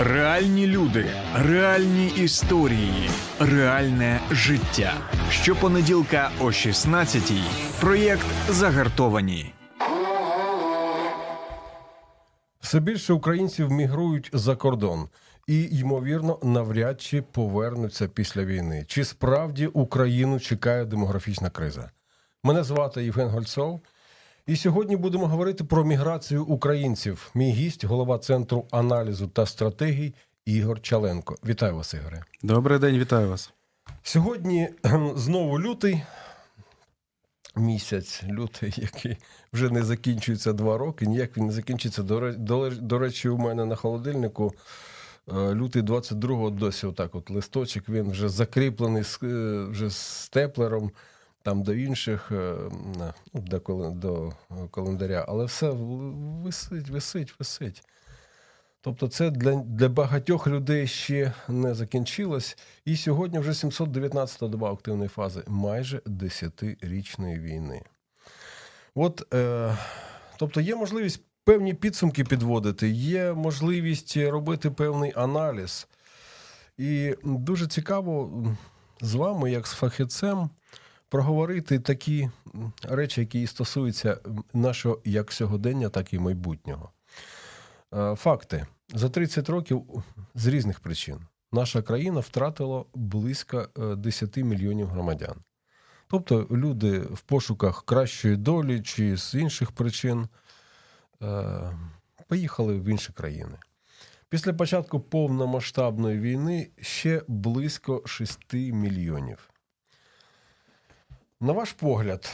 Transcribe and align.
Реальні 0.00 0.66
люди, 0.66 1.06
реальні 1.34 2.06
історії, 2.06 3.10
реальне 3.40 4.20
життя. 4.30 4.92
Щопонеділка 5.30 6.30
о 6.40 6.44
16-й. 6.44 7.42
Проєкт 7.80 8.26
Загартовані. 8.48 9.54
Все 12.60 12.80
більше 12.80 13.12
українців 13.12 13.70
мігрують 13.70 14.30
за 14.32 14.56
кордон 14.56 15.08
і, 15.46 15.62
ймовірно, 15.62 16.38
навряд 16.42 17.00
чи 17.00 17.22
повернуться 17.22 18.08
після 18.08 18.44
війни. 18.44 18.84
Чи 18.88 19.04
справді 19.04 19.66
Україну 19.66 20.40
чекає 20.40 20.84
демографічна 20.84 21.50
криза? 21.50 21.90
Мене 22.44 22.64
звати 22.64 23.04
Євген 23.04 23.28
Гольцов. 23.28 23.80
І 24.48 24.56
сьогодні 24.56 24.96
будемо 24.96 25.26
говорити 25.26 25.64
про 25.64 25.84
міграцію 25.84 26.44
українців. 26.44 27.30
Мій 27.34 27.52
гість, 27.52 27.84
голова 27.84 28.18
центру 28.18 28.66
аналізу 28.70 29.28
та 29.28 29.46
стратегій 29.46 30.14
Ігор 30.46 30.82
Чаленко. 30.82 31.36
Вітаю 31.44 31.76
вас, 31.76 31.94
Ігоре. 31.94 32.22
Добрий 32.42 32.78
день, 32.78 32.98
вітаю 32.98 33.28
вас. 33.28 33.52
Сьогодні 34.02 34.68
знову 35.14 35.60
лютий. 35.60 36.02
Місяць 37.56 38.22
лютий, 38.24 38.74
який 38.76 39.16
вже 39.52 39.70
не 39.70 39.82
закінчується 39.82 40.52
два 40.52 40.78
роки. 40.78 41.06
Ніяк 41.06 41.36
він 41.36 41.46
не 41.46 41.52
закінчиться. 41.52 42.02
До, 42.02 42.98
речі, 42.98 43.28
у 43.28 43.38
мене 43.38 43.64
на 43.64 43.76
холодильнику 43.76 44.54
е, 45.28 45.54
лютий 45.54 45.82
22-го 45.82 46.50
досі 46.50 46.86
отак 46.86 47.14
от 47.14 47.30
листочок. 47.30 47.88
Він 47.88 48.10
вже 48.10 48.28
закріплений 48.28 49.02
е, 49.22 49.26
вже 49.70 49.90
з 49.90 49.96
степлером 49.96 50.90
там 51.48 51.62
до 51.62 51.74
інших, 51.74 52.32
е, 52.32 52.54
ну, 53.34 53.40
до, 53.40 53.90
до 53.90 54.32
календаря, 54.70 55.24
але 55.28 55.44
все 55.44 55.70
висить, 56.44 56.88
висить, 56.88 57.34
висить. 57.38 57.82
Тобто, 58.80 59.08
це 59.08 59.30
для 59.30 59.54
для 59.54 59.88
багатьох 59.88 60.46
людей 60.46 60.86
ще 60.86 61.32
не 61.48 61.74
закінчилось. 61.74 62.58
І 62.84 62.96
сьогодні 62.96 63.38
вже 63.38 63.50
719-та 63.50 64.48
доба 64.48 64.72
активної 64.72 65.08
фази 65.08 65.42
майже 65.46 65.98
10-річної 65.98 67.40
війни. 67.40 67.82
От, 68.94 69.34
е, 69.34 69.76
Тобто, 70.38 70.60
є 70.60 70.76
можливість 70.76 71.20
певні 71.44 71.74
підсумки 71.74 72.24
підводити, 72.24 72.88
є 72.88 73.32
можливість 73.32 74.16
робити 74.16 74.70
певний 74.70 75.12
аналіз. 75.16 75.88
І 76.78 77.14
дуже 77.24 77.66
цікаво 77.66 78.44
з 79.00 79.14
вами, 79.14 79.50
як 79.50 79.66
з 79.66 79.72
фахівцем, 79.72 80.50
проговорити 81.08 81.78
такі 81.78 82.30
речі, 82.82 83.20
які 83.20 83.46
стосуються 83.46 84.20
нашого 84.54 85.00
як 85.04 85.32
сьогодення, 85.32 85.88
так 85.88 86.12
і 86.12 86.18
майбутнього. 86.18 86.90
Е, 87.94 88.14
факти 88.14 88.66
за 88.94 89.08
30 89.08 89.48
років 89.48 90.04
з 90.34 90.46
різних 90.46 90.80
причин 90.80 91.20
наша 91.52 91.82
країна 91.82 92.20
втратила 92.20 92.84
близько 92.94 93.68
10 93.96 94.38
е, 94.38 94.44
мільйонів 94.44 94.86
громадян. 94.86 95.36
Тобто 96.10 96.46
люди 96.50 96.98
в 96.98 97.20
пошуках 97.20 97.84
кращої 97.84 98.36
долі 98.36 98.80
чи 98.82 99.16
з 99.16 99.34
інших 99.34 99.72
причин 99.72 100.28
е, 101.22 101.72
поїхали 102.28 102.80
в 102.80 102.84
інші 102.84 103.12
країни. 103.12 103.58
Після 104.28 104.52
початку 104.52 105.00
повномасштабної 105.00 106.18
війни 106.18 106.70
ще 106.80 107.22
близько 107.28 108.02
6 108.06 108.52
мільйонів. 108.54 109.50
На 111.40 111.52
ваш 111.52 111.72
погляд, 111.72 112.32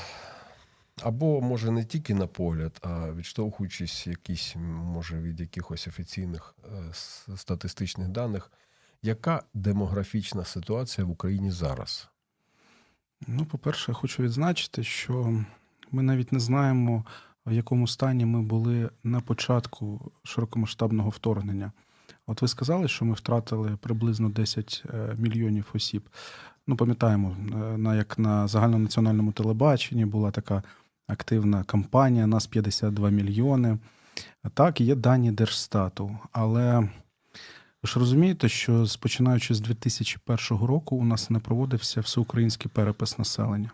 або 1.02 1.40
може 1.40 1.70
не 1.70 1.84
тільки 1.84 2.14
на 2.14 2.26
погляд, 2.26 2.80
а 2.82 3.12
відштовхуючись 3.12 4.06
якісь, 4.06 4.56
може, 4.56 5.20
від 5.20 5.40
якихось 5.40 5.88
офіційних 5.88 6.54
е, 6.64 6.92
статистичних 7.36 8.08
даних, 8.08 8.52
яка 9.02 9.42
демографічна 9.54 10.44
ситуація 10.44 11.04
в 11.06 11.10
Україні 11.10 11.50
зараз? 11.50 12.08
Ну, 13.26 13.44
по-перше, 13.44 13.92
хочу 13.92 14.22
відзначити, 14.22 14.84
що 14.84 15.44
ми 15.90 16.02
навіть 16.02 16.32
не 16.32 16.40
знаємо, 16.40 17.04
в 17.46 17.52
якому 17.52 17.88
стані 17.88 18.26
ми 18.26 18.42
були 18.42 18.90
на 19.02 19.20
початку 19.20 20.12
широкомасштабного 20.22 21.10
вторгнення. 21.10 21.72
От 22.26 22.42
ви 22.42 22.48
сказали, 22.48 22.88
що 22.88 23.04
ми 23.04 23.14
втратили 23.14 23.76
приблизно 23.76 24.28
10 24.28 24.82
е, 24.86 25.14
мільйонів 25.18 25.70
осіб. 25.74 26.08
Ну, 26.66 26.76
пам'ятаємо, 26.76 27.36
е, 27.52 27.78
на 27.78 27.96
як 27.96 28.18
на 28.18 28.48
загальнонаціональному 28.48 29.32
телебаченні 29.32 30.04
була 30.04 30.30
така 30.30 30.62
активна 31.06 31.64
кампанія, 31.64 32.26
нас 32.26 32.46
52 32.46 33.10
мільйони. 33.10 33.78
Так, 34.54 34.80
є 34.80 34.94
дані 34.94 35.32
Держстату. 35.32 36.18
Але 36.32 36.80
ви 37.82 37.88
ж 37.88 37.98
розумієте, 37.98 38.48
що 38.48 38.86
починаючи 39.00 39.54
з 39.54 39.60
2001 39.60 40.66
року 40.66 40.96
у 40.96 41.04
нас 41.04 41.30
не 41.30 41.38
проводився 41.38 42.00
всеукраїнський 42.00 42.70
перепис 42.74 43.18
населення. 43.18 43.70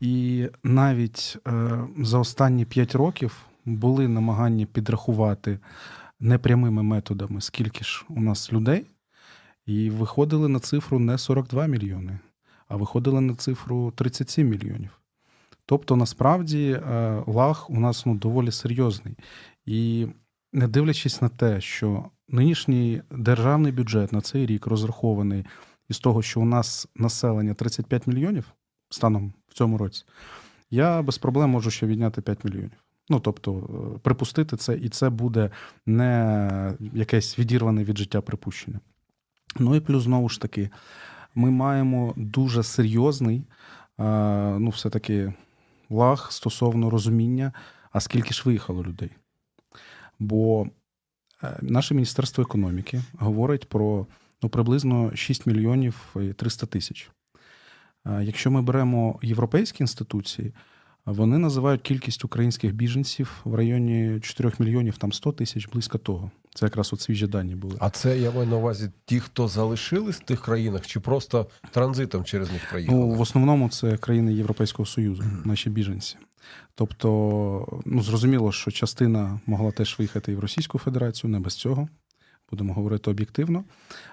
І 0.00 0.46
навіть 0.62 1.38
е, 1.48 1.78
за 1.98 2.18
останні 2.18 2.64
5 2.64 2.94
років 2.94 3.46
були 3.64 4.08
намагання 4.08 4.66
підрахувати 4.66 5.58
непрямими 6.20 6.82
методами, 6.82 7.40
скільки 7.40 7.84
ж 7.84 8.04
у 8.08 8.20
нас 8.20 8.52
людей, 8.52 8.86
і 9.66 9.90
виходили 9.90 10.48
на 10.48 10.58
цифру 10.58 10.98
не 10.98 11.18
42 11.18 11.66
мільйони, 11.66 12.18
а 12.68 12.76
виходили 12.76 13.20
на 13.20 13.34
цифру 13.34 13.90
37 13.96 14.48
мільйонів. 14.48 15.00
Тобто, 15.66 15.96
насправді, 15.96 16.70
е, 16.70 17.22
лаг 17.26 17.66
у 17.68 17.80
нас 17.80 18.06
ну, 18.06 18.14
доволі 18.14 18.52
серйозний. 18.52 19.14
І 19.64 20.06
не 20.52 20.68
дивлячись 20.68 21.22
на 21.22 21.28
те, 21.28 21.60
що 21.60 22.04
нинішній 22.28 23.02
державний 23.10 23.72
бюджет 23.72 24.12
на 24.12 24.20
цей 24.20 24.46
рік 24.46 24.66
розрахований 24.66 25.44
із 25.88 25.98
того, 25.98 26.22
що 26.22 26.40
у 26.40 26.44
нас 26.44 26.88
населення 26.94 27.54
35 27.54 28.06
мільйонів 28.06 28.52
станом 28.90 29.32
в 29.48 29.54
цьому 29.54 29.78
році, 29.78 30.04
я 30.70 31.02
без 31.02 31.18
проблем 31.18 31.50
можу 31.50 31.70
ще 31.70 31.86
відняти 31.86 32.22
5 32.22 32.44
мільйонів. 32.44 32.84
Ну, 33.08 33.20
тобто, 33.20 33.54
е, 33.54 33.98
припустити 33.98 34.56
це, 34.56 34.76
і 34.76 34.88
це 34.88 35.10
буде 35.10 35.50
не 35.86 36.72
якесь 36.92 37.38
відірване 37.38 37.84
від 37.84 37.98
життя 37.98 38.20
припущення. 38.20 38.80
Ну 39.58 39.76
і 39.76 39.80
плюс, 39.80 40.02
знову 40.02 40.28
ж 40.28 40.40
таки, 40.40 40.70
ми 41.34 41.50
маємо 41.50 42.14
дуже 42.16 42.62
серйозний, 42.62 43.44
ну, 44.58 44.68
все-таки 44.68 45.32
лаг 45.90 46.32
стосовно 46.32 46.90
розуміння, 46.90 47.52
а 47.92 48.00
скільки 48.00 48.34
ж 48.34 48.42
виїхало 48.44 48.84
людей. 48.84 49.10
Бо 50.18 50.66
е, 51.42 51.58
наше 51.62 51.94
Міністерство 51.94 52.42
економіки 52.42 53.02
говорить 53.18 53.68
про 53.68 54.06
ну, 54.42 54.48
приблизно 54.48 55.16
6 55.16 55.46
мільйонів 55.46 56.16
і 56.16 56.32
300 56.32 56.66
тисяч. 56.66 57.10
Якщо 58.20 58.50
ми 58.50 58.62
беремо 58.62 59.18
європейські 59.22 59.82
інституції, 59.82 60.52
вони 61.06 61.38
називають 61.38 61.82
кількість 61.82 62.24
українських 62.24 62.74
біженців 62.74 63.40
в 63.44 63.54
районі 63.54 64.20
4 64.20 64.52
мільйонів 64.58 64.96
там 64.96 65.12
100 65.12 65.32
тисяч, 65.32 65.68
близько 65.68 65.98
того. 65.98 66.30
Це 66.54 66.66
якраз 66.66 66.92
от 66.92 67.00
свіжі 67.00 67.26
дані 67.26 67.54
були. 67.54 67.76
А 67.80 67.90
це 67.90 68.18
я 68.18 68.30
маю 68.30 68.46
на 68.46 68.56
увазі 68.56 68.90
ті, 69.04 69.20
хто 69.20 69.48
залишились 69.48 70.16
в 70.16 70.24
тих 70.24 70.42
країнах, 70.42 70.86
чи 70.86 71.00
просто 71.00 71.46
транзитом 71.70 72.24
через 72.24 72.52
них 72.52 72.70
проїхали? 72.70 72.98
Ну, 72.98 73.08
в 73.10 73.20
основному 73.20 73.68
це 73.68 73.96
країни 73.96 74.34
Європейського 74.34 74.86
Союзу, 74.86 75.24
наші 75.44 75.70
біженці. 75.70 76.16
Тобто, 76.74 77.80
ну 77.84 78.02
зрозуміло, 78.02 78.52
що 78.52 78.70
частина 78.70 79.40
могла 79.46 79.70
теж 79.70 79.98
виїхати 79.98 80.32
і 80.32 80.34
в 80.34 80.40
Російську 80.40 80.78
Федерацію, 80.78 81.30
не 81.30 81.40
без 81.40 81.54
цього. 81.54 81.88
Будемо 82.50 82.74
говорити 82.74 83.10
об'єктивно. 83.10 83.64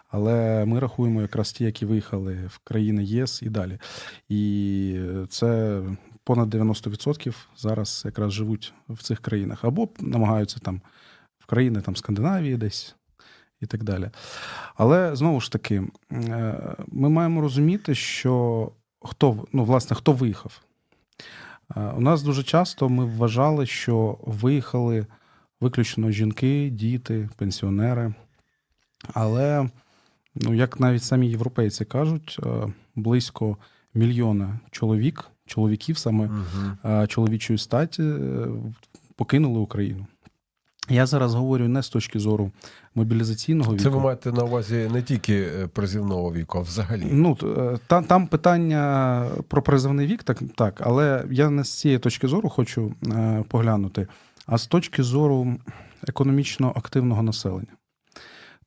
Але 0.07 0.65
ми 0.65 0.79
рахуємо 0.79 1.21
якраз 1.21 1.51
ті, 1.51 1.63
які 1.63 1.85
виїхали 1.85 2.33
в 2.47 2.57
країни 2.57 3.03
ЄС 3.03 3.41
і 3.41 3.49
далі. 3.49 3.79
І 4.29 4.99
це 5.29 5.81
понад 6.23 6.55
90% 6.55 7.35
зараз 7.57 8.01
якраз 8.05 8.33
живуть 8.33 8.73
в 8.89 9.03
цих 9.03 9.19
країнах 9.19 9.63
або 9.63 9.89
намагаються 9.99 10.59
там 10.59 10.81
в 11.39 11.45
країни 11.45 11.81
там 11.81 11.95
Скандинавії 11.95 12.57
десь 12.57 12.95
і 13.61 13.65
так 13.65 13.83
далі. 13.83 14.09
Але 14.75 15.15
знову 15.15 15.41
ж 15.41 15.51
таки, 15.51 15.83
е, 16.11 16.75
ми 16.87 17.09
маємо 17.09 17.41
розуміти, 17.41 17.95
що 17.95 18.71
хто 19.01 19.45
ну, 19.53 19.63
власне, 19.63 19.95
хто 19.95 20.11
виїхав. 20.11 20.61
Е, 21.75 21.81
у 21.97 22.01
нас 22.01 22.23
дуже 22.23 22.43
часто 22.43 22.89
ми 22.89 23.05
вважали, 23.05 23.65
що 23.65 24.17
виїхали 24.21 25.05
виключно 25.61 26.11
жінки, 26.11 26.69
діти, 26.69 27.29
пенсіонери. 27.37 28.13
Але, 29.13 29.69
ну, 30.35 30.53
як 30.53 30.79
навіть 30.79 31.03
самі 31.03 31.29
європейці 31.29 31.85
кажуть, 31.85 32.39
е, 32.45 32.73
близько 32.95 33.57
мільйона 33.93 34.59
чоловік, 34.71 35.29
чоловіків 35.45 35.97
саме 35.97 36.25
угу. 36.25 37.07
чоловічої 37.07 37.59
статі 37.59 38.03
покинули 39.15 39.59
Україну. 39.59 40.07
Я 40.89 41.05
зараз 41.05 41.33
говорю 41.33 41.67
не 41.67 41.83
з 41.83 41.89
точки 41.89 42.19
зору 42.19 42.51
мобілізаційного 42.95 43.73
віку. 43.73 43.83
Це 43.83 43.89
ви 43.89 43.99
маєте 43.99 44.31
на 44.31 44.43
увазі 44.43 44.89
не 44.93 45.01
тільки 45.01 45.41
е, 45.41 45.67
призивного 45.67 46.33
віку, 46.33 46.57
а 46.57 46.61
взагалі. 46.61 47.07
Ну 47.11 47.37
е, 47.43 47.77
там 47.87 48.03
там 48.03 48.27
питання 48.27 49.25
про 49.47 49.61
призивний 49.61 50.07
вік, 50.07 50.23
так, 50.23 50.39
так, 50.55 50.81
але 50.83 51.25
я 51.31 51.49
не 51.49 51.63
з 51.63 51.79
цієї 51.79 51.99
точки 51.99 52.27
зору 52.27 52.49
хочу 52.49 52.93
е, 53.07 53.43
поглянути, 53.47 54.07
а 54.45 54.57
з 54.57 54.67
точки 54.67 55.03
зору 55.03 55.55
економічно 56.07 56.73
активного 56.75 57.23
населення. 57.23 57.77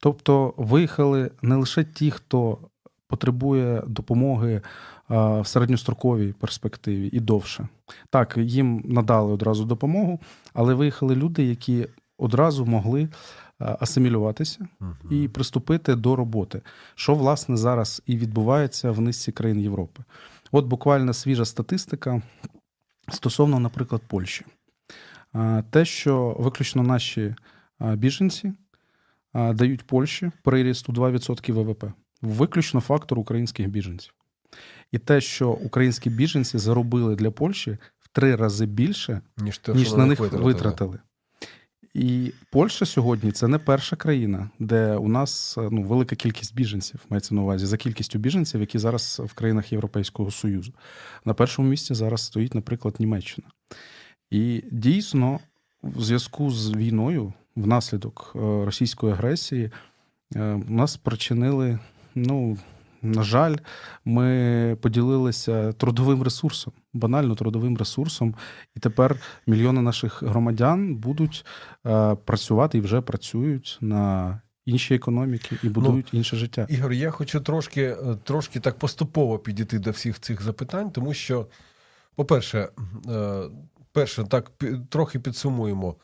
Тобто 0.00 0.54
виїхали 0.56 1.30
не 1.42 1.56
лише 1.56 1.84
ті, 1.84 2.10
хто 2.10 2.58
потребує 3.08 3.82
допомоги 3.86 4.62
в 5.08 5.44
середньостроковій 5.44 6.32
перспективі 6.32 7.08
і 7.12 7.20
довше. 7.20 7.68
Так, 8.10 8.36
їм 8.36 8.82
надали 8.84 9.32
одразу 9.32 9.64
допомогу, 9.64 10.20
але 10.54 10.74
виїхали 10.74 11.14
люди, 11.14 11.44
які 11.44 11.86
одразу 12.18 12.66
могли 12.66 13.08
асимілюватися 13.58 14.68
і 15.10 15.28
приступити 15.28 15.94
до 15.94 16.16
роботи, 16.16 16.62
що 16.94 17.14
власне 17.14 17.56
зараз 17.56 18.02
і 18.06 18.16
відбувається 18.16 18.90
в 18.90 19.00
низці 19.00 19.32
країн 19.32 19.60
Європи. 19.60 20.02
От 20.52 20.66
буквально 20.66 21.12
свіжа 21.12 21.44
статистика 21.44 22.22
стосовно, 23.08 23.60
наприклад, 23.60 24.02
Польщі. 24.08 24.44
Те, 25.70 25.84
що 25.84 26.36
виключно 26.38 26.82
наші 26.82 27.34
біженці 27.80 28.52
дають 29.34 29.86
Польщі 29.86 30.30
приріст 30.42 30.88
у 30.88 30.92
2% 30.92 31.52
ВВП, 31.52 31.84
виключно 32.22 32.80
фактор 32.80 33.18
українських 33.18 33.68
біженців. 33.68 34.14
І 34.92 34.98
те, 34.98 35.20
що 35.20 35.50
українські 35.50 36.10
біженці 36.10 36.58
заробили 36.58 37.16
для 37.16 37.30
Польщі 37.30 37.78
в 37.98 38.08
три 38.08 38.36
рази 38.36 38.66
більше, 38.66 39.20
ніж, 39.36 39.58
те, 39.58 39.74
ніж 39.74 39.92
на 39.92 40.06
них 40.06 40.20
витратили. 40.20 40.44
витратили. 40.44 40.98
І 41.96 42.32
Польща 42.50 42.86
сьогодні 42.86 43.32
це 43.32 43.48
не 43.48 43.58
перша 43.58 43.96
країна, 43.96 44.50
де 44.58 44.96
у 44.96 45.08
нас 45.08 45.58
ну, 45.70 45.82
велика 45.82 46.16
кількість 46.16 46.54
біженців 46.54 47.00
мається 47.08 47.34
на 47.34 47.42
увазі 47.42 47.66
за 47.66 47.76
кількістю 47.76 48.18
біженців, 48.18 48.60
які 48.60 48.78
зараз 48.78 49.22
в 49.24 49.32
країнах 49.32 49.72
Європейського 49.72 50.30
Союзу. 50.30 50.72
На 51.24 51.34
першому 51.34 51.68
місці 51.68 51.94
зараз 51.94 52.22
стоїть, 52.22 52.54
наприклад, 52.54 52.94
Німеччина. 52.98 53.48
І 54.30 54.64
дійсно, 54.70 55.40
в 55.82 56.02
зв'язку 56.02 56.50
з 56.50 56.72
війною, 56.72 57.32
внаслідок 57.56 58.32
е, 58.34 58.38
російської 58.38 59.12
агресії, 59.12 59.70
е, 60.34 60.52
у 60.52 60.70
нас 60.70 60.92
спричинили, 60.92 61.78
ну. 62.16 62.58
На 63.02 63.22
жаль, 63.22 63.56
ми 64.04 64.76
поділилися 64.82 65.72
трудовим 65.72 66.22
ресурсом, 66.22 66.72
банально 66.92 67.34
трудовим 67.34 67.76
ресурсом, 67.76 68.34
і 68.76 68.80
тепер 68.80 69.16
мільйони 69.46 69.82
наших 69.82 70.22
громадян 70.22 70.94
будуть 70.94 71.46
е, 71.86 72.14
працювати 72.14 72.78
і 72.78 72.80
вже 72.80 73.00
працюють 73.00 73.78
на 73.80 74.40
інші 74.64 74.94
економіки 74.94 75.56
і 75.62 75.68
будують 75.68 76.08
ну, 76.12 76.18
інше 76.18 76.36
життя. 76.36 76.66
Ігор, 76.70 76.92
я 76.92 77.10
хочу 77.10 77.40
трошки, 77.40 77.82
е, 77.82 77.96
трошки 78.24 78.60
так 78.60 78.78
поступово 78.78 79.38
підійти 79.38 79.78
до 79.78 79.90
всіх 79.90 80.20
цих 80.20 80.42
запитань, 80.42 80.90
тому 80.90 81.14
що, 81.14 81.46
по-перше, 82.14 82.68
е, 83.08 83.42
перше, 83.92 84.24
так 84.24 84.50
трохи 84.88 85.18
підсумуємо. 85.18 85.96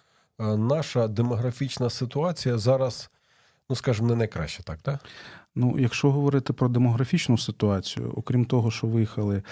Наша 0.57 1.09
демографічна 1.09 1.91
ситуація 1.91 2.59
зараз, 2.59 3.11
ну 3.71 3.77
скажімо, 3.77 4.09
не 4.09 4.15
найкраща, 4.15 4.63
так? 4.63 4.79
так? 4.79 5.01
Ну, 5.55 5.77
якщо 5.79 6.13
говорити 6.13 6.53
про 6.53 6.69
демографічну 6.69 7.39
ситуацію, 7.39 8.13
окрім 8.17 8.45
того, 8.45 8.71
що 8.71 8.87
виїхали 8.87 9.43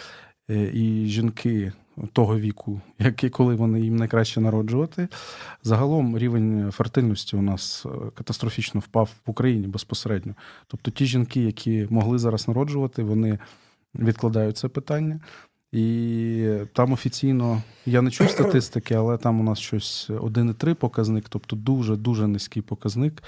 е, 0.51 0.71
і 0.75 1.07
жінки 1.07 1.73
того 2.13 2.39
віку, 2.39 2.81
як 2.99 3.25
і 3.25 3.31
коли 3.31 3.55
вони 3.55 3.81
їм 3.81 3.97
найкраще 3.97 4.41
народжувати, 4.41 5.09
загалом 5.63 6.19
рівень 6.19 6.71
фертильності 6.73 7.37
у 7.37 7.43
нас 7.43 7.87
е, 7.87 8.11
катастрофічно 8.15 8.81
впав 8.81 9.11
в 9.27 9.31
Україні 9.31 9.67
безпосередньо. 9.67 10.35
Тобто 10.67 10.91
ті 10.91 11.07
жінки, 11.07 11.41
які 11.41 11.87
могли 11.91 12.19
зараз 12.19 12.49
народжувати, 12.49 13.03
вони 13.03 13.39
відкладають 13.95 14.57
це 14.57 14.69
питання. 14.69 15.21
І 15.73 16.49
там 16.73 16.93
офіційно 16.93 17.63
я 17.87 18.03
не 18.03 18.11
чув 18.11 18.31
статистики, 18.31 18.95
але 18.95 19.19
там 19.19 19.41
у 19.41 19.43
нас 19.43 19.59
щось 19.59 20.11
1,3 20.11 20.75
показник, 20.75 21.25
тобто 21.29 21.57
дуже 21.57 21.97
дуже 21.97 22.27
низький 22.27 22.63
показник. 22.63 23.23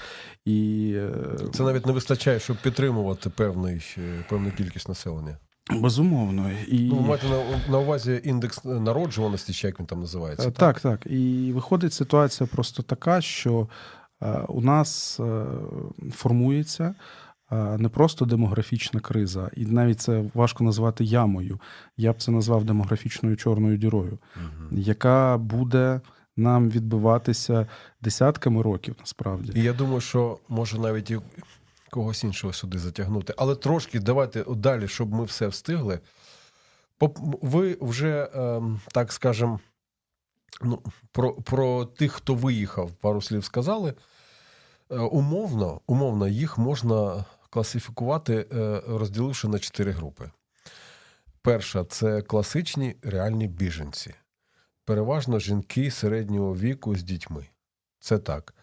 І 0.45 0.91
е, 0.95 1.11
це 1.53 1.63
навіть 1.63 1.85
не 1.85 1.91
вистачає, 1.91 2.39
щоб 2.39 2.57
підтримувати 2.61 3.29
певний 3.29 3.95
е, 3.97 4.25
певну 4.29 4.51
кількість 4.51 4.89
населення. 4.89 5.37
Безумовно, 5.71 6.51
і 6.67 6.79
ну, 6.79 6.99
маєте 6.99 7.27
на, 7.27 7.71
на 7.71 7.79
увазі 7.79 8.21
індекс 8.23 8.65
народжуваності, 8.65 9.53
чи 9.53 9.67
як 9.67 9.79
він 9.79 9.85
там 9.85 9.99
називається? 9.99 10.51
Так, 10.51 10.79
так. 10.79 10.99
так. 10.99 11.11
І 11.11 11.51
виходить 11.55 11.93
ситуація 11.93 12.49
просто 12.51 12.83
така, 12.83 13.21
що 13.21 13.67
е, 14.21 14.27
у 14.47 14.61
нас 14.61 15.19
формується 16.11 16.95
не 17.53 17.89
просто 17.89 18.25
демографічна 18.25 18.99
криза, 18.99 19.49
і 19.55 19.65
навіть 19.65 20.01
це 20.01 20.23
важко 20.33 20.63
назвати 20.63 21.03
ямою. 21.03 21.59
Я 21.97 22.13
б 22.13 22.21
це 22.21 22.31
назвав 22.31 22.63
демографічною 22.63 23.37
чорною 23.37 23.77
дірою, 23.77 24.19
угу. 24.35 24.67
яка 24.71 25.37
буде 25.37 26.01
нам 26.37 26.69
відбиватися 26.69 27.67
десятками 28.01 28.61
років 28.61 28.95
насправді. 28.99 29.51
І 29.55 29.63
я 29.63 29.73
думаю, 29.73 30.01
що 30.01 30.37
може 30.49 30.79
навіть 30.79 31.11
і 31.11 31.19
когось 31.89 32.23
іншого 32.23 32.53
сюди 32.53 32.79
затягнути. 32.79 33.33
Але 33.37 33.55
трошки 33.55 33.99
давайте 33.99 34.43
далі, 34.55 34.87
щоб 34.87 35.13
ми 35.13 35.23
все 35.23 35.47
встигли. 35.47 35.99
Ви 37.41 37.77
вже, 37.81 38.29
ем, 38.33 38.81
так 38.91 39.11
скажемо, 39.11 39.59
ну, 40.61 40.79
про, 41.11 41.33
про 41.33 41.85
тих, 41.85 42.11
хто 42.11 42.35
виїхав, 42.35 42.91
пару 42.91 43.21
слів 43.21 43.45
сказали. 43.45 43.93
Е, 44.91 44.97
умовно, 44.97 45.81
умовно, 45.87 46.27
їх 46.27 46.57
можна 46.57 47.25
класифікувати, 47.53 48.47
е, 48.53 48.81
розділивши 48.87 49.47
на 49.47 49.59
чотири 49.59 49.91
групи. 49.91 50.31
Перша 51.41 51.85
це 51.85 52.21
класичні 52.21 52.95
реальні 53.01 53.47
біженці, 53.47 54.13
переважно 54.85 55.39
жінки 55.39 55.91
середнього 55.91 56.55
віку 56.55 56.95
з 56.95 57.03
дітьми. 57.03 57.45
Це 57.99 58.17
так. 58.17 58.53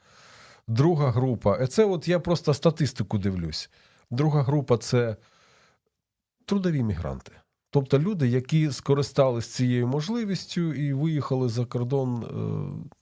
Друга 0.69 1.11
група 1.11 1.59
е, 1.61 1.67
це 1.67 1.85
от 1.85 2.09
я 2.09 2.21
просто 2.21 2.55
статистику 2.55 3.19
дивлюсь. 3.19 3.71
Друга 4.11 4.43
група 4.43 4.79
це 4.79 5.17
трудові 6.47 6.83
мігранти. 6.83 7.33
Тобто 7.71 7.99
люди, 7.99 8.29
які 8.29 8.73
скористались 8.73 9.47
цією 9.47 9.87
можливістю 9.87 10.75
і 10.75 10.93
виїхали 10.93 11.49
за 11.49 11.65
кордон 11.65 12.25
е, 12.25 13.00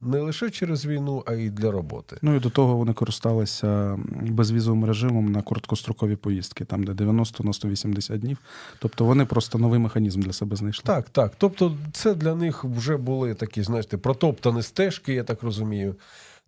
не 0.00 0.18
лише 0.18 0.50
через 0.50 0.86
війну, 0.86 1.22
а 1.26 1.32
й 1.32 1.50
для 1.50 1.70
роботи. 1.70 2.16
Ну 2.22 2.36
і 2.36 2.40
до 2.40 2.50
того 2.50 2.76
вони 2.76 2.92
користалися 2.92 3.98
безвізовим 4.20 4.84
режимом 4.84 5.32
на 5.32 5.42
короткострокові 5.42 6.16
поїздки, 6.16 6.64
там 6.64 6.84
де 6.84 6.94
90 6.94 7.44
на 7.44 7.52
180 7.52 8.20
днів. 8.20 8.38
Тобто 8.78 9.04
вони 9.04 9.24
просто 9.24 9.58
новий 9.58 9.78
механізм 9.78 10.20
для 10.20 10.32
себе 10.32 10.56
знайшли. 10.56 10.84
Так, 10.86 11.10
так. 11.10 11.32
Тобто, 11.38 11.76
це 11.92 12.14
для 12.14 12.34
них 12.34 12.64
вже 12.64 12.96
були 12.96 13.34
такі, 13.34 13.62
знаєте, 13.62 13.98
протоптані 13.98 14.62
стежки, 14.62 15.14
я 15.14 15.24
так 15.24 15.42
розумію. 15.42 15.94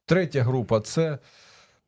Третя 0.07 0.43
група 0.43 0.81
це. 0.81 1.19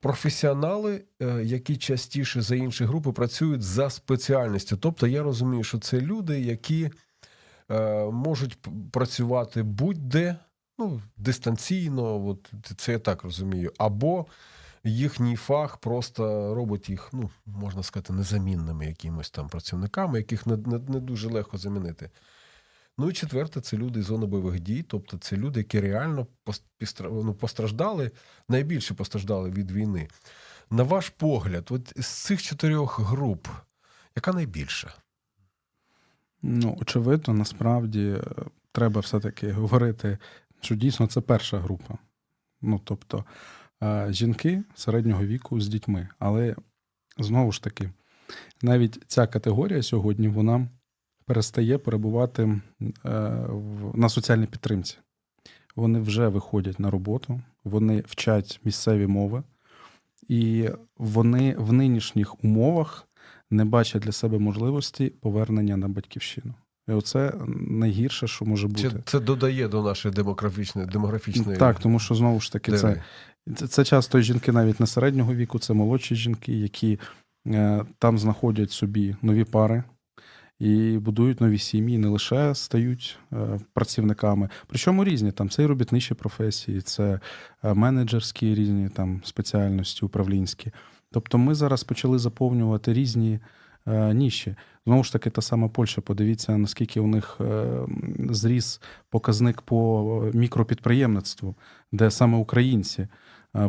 Професіонали, 0.01 1.03
е, 1.23 1.43
які 1.45 1.77
частіше 1.77 2.43
за 2.43 2.57
інші 2.57 2.85
групи 2.85 3.13
працюють 3.13 3.63
за 3.63 3.91
спеціальністю. 3.91 4.77
Тобто 4.77 5.07
я 5.07 5.23
розумію, 5.23 5.65
що 5.65 5.79
це 5.79 6.01
люди, 6.01 6.41
які 6.41 6.91
е, 7.71 8.05
можуть 8.05 8.59
працювати 8.93 9.63
будь-де, 9.63 10.37
ну, 10.79 11.03
дистанційно, 11.17 12.27
от 12.27 12.53
це 12.77 12.93
я 12.93 12.99
так 12.99 13.23
розумію. 13.23 13.73
Або 13.79 14.27
їхній 14.85 15.37
фах 15.37 15.77
просто 15.77 16.55
робить 16.55 16.89
їх, 16.89 17.11
ну, 17.13 17.31
можна 17.47 17.83
сказати, 17.83 18.13
незамінними 18.13 18.87
якимось 18.87 19.31
там 19.31 19.49
працівниками, 19.49 20.19
яких 20.19 20.47
не, 20.47 20.57
не, 20.57 20.79
не 20.79 21.01
дуже 21.01 21.29
легко 21.29 21.59
замінити. 21.59 22.11
Ну 22.99 23.11
і 23.11 23.13
четверте, 23.13 23.61
це 23.61 23.77
люди 23.77 24.03
з 24.03 24.07
зони 24.07 24.27
бойових 24.27 24.61
дій, 24.61 24.83
тобто 24.83 25.19
це 25.19 25.37
люди, 25.37 25.61
які 25.61 25.81
реально 25.81 26.27
ну, 27.01 27.35
постраждали, 27.35 28.11
найбільше 28.49 28.95
постраждали 28.95 29.51
від 29.51 29.71
війни. 29.71 30.09
На 30.71 30.83
ваш 30.83 31.09
погляд, 31.09 31.69
от 31.71 31.93
з 31.97 32.07
цих 32.07 32.43
чотирьох 32.43 33.01
груп, 33.01 33.49
яка 34.17 34.33
найбільша? 34.33 34.95
Ну, 36.43 36.79
очевидно, 36.81 37.35
насправді 37.35 38.09
е, 38.09 38.23
треба 38.73 39.01
все-таки 39.01 39.53
говорити 39.53 40.19
що 40.65 40.75
дійсно 40.75 41.07
це 41.07 41.21
перша 41.21 41.59
група. 41.59 41.99
Ну, 42.63 42.81
тобто 42.85 43.25
е, 43.83 44.07
жінки 44.11 44.63
середнього 44.75 45.25
віку 45.25 45.61
з 45.61 45.69
дітьми. 45.69 46.09
Але 46.19 46.57
знову 47.19 47.53
ж 47.53 47.63
таки, 47.63 47.91
навіть 48.63 49.03
ця 49.07 49.27
категорія 49.27 49.83
сьогодні 49.83 50.29
вона 50.29 50.69
перестає 51.27 51.79
перебувати 51.79 52.43
е, 52.43 53.21
на 53.95 54.09
соціальній 54.09 54.47
підтримці. 54.47 54.99
Вони 55.77 56.01
вже 56.01 56.29
виходять 56.29 56.81
на 56.81 56.91
роботу, 56.91 57.41
вони 57.65 58.01
вчать 58.07 58.61
місцеві 58.65 59.07
мови, 59.07 59.43
і 60.29 60.69
вони 60.97 61.55
в 61.59 61.73
нинішніх 61.73 62.45
умовах 62.45 63.09
не 63.51 63.65
бачать 63.65 64.03
для 64.03 64.13
себе 64.13 64.39
можливості 64.39 65.09
повернення 65.09 65.77
на 65.77 65.89
батьківщину. 65.89 66.55
І 66.89 66.93
оце 66.93 67.33
найгірше, 67.69 68.27
що 68.27 68.45
може 68.45 68.69
бути. 68.69 68.91
Це, 68.91 68.97
це 69.05 69.21
додає 69.21 69.69
до 69.69 69.83
нашої 69.83 70.15
демографічної 70.15 70.89
демографічної. 70.89 71.59
Так, 71.59 71.79
тому 71.79 71.99
що 71.99 72.15
знову 72.15 72.41
ж 72.41 72.53
таки, 72.53 72.73
це, 72.73 73.03
це 73.57 73.67
це, 73.67 73.85
часто 73.85 74.21
жінки 74.21 74.53
навіть 74.53 74.81
не 74.81 74.87
середнього 74.87 75.35
віку, 75.35 75.59
це 75.59 75.75
молодші 75.75 76.15
жінки, 76.15 76.53
які 76.53 76.99
е, 77.47 77.85
там 77.99 78.19
знаходять 78.19 78.71
собі 78.71 79.17
нові 79.23 79.45
пари. 79.45 79.83
і 80.59 80.99
будують 80.99 81.41
нові 81.41 81.59
сім'ї, 81.59 81.99
не 81.99 82.09
лише 82.09 82.55
стають 82.55 83.19
е, 83.33 83.61
працівниками. 83.73 84.49
Причому 84.67 85.05
різні 85.05 85.33
там 85.33 85.49
це 85.49 85.63
і 85.63 85.67
робітничі 85.67 86.15
професії, 86.15 86.81
це 86.81 87.21
е, 87.63 87.75
менеджерські 87.75 88.55
різні 88.55 88.89
там 88.89 89.21
спеціальності, 89.25 90.05
управлінські. 90.05 90.73
Тобто 91.13 91.39
ми 91.39 91.55
зараз 91.55 91.85
почали 91.85 92.19
заповнювати 92.19 92.93
різні 92.93 93.41
ніші. 93.87 94.57
Знову 94.87 95.05
ж 95.05 95.13
таки, 95.13 95.31
та 95.31 95.43
сама 95.43 95.69
Польща, 95.69 96.01
подивіться, 96.01 96.59
наскільки 96.59 97.01
у 97.01 97.07
них 97.07 97.41
зріс 98.31 98.81
показник 99.11 99.63
по 99.63 100.31
мікропідприємництву, 100.35 101.55
де 101.93 102.11
саме 102.11 102.39
українці 102.39 103.09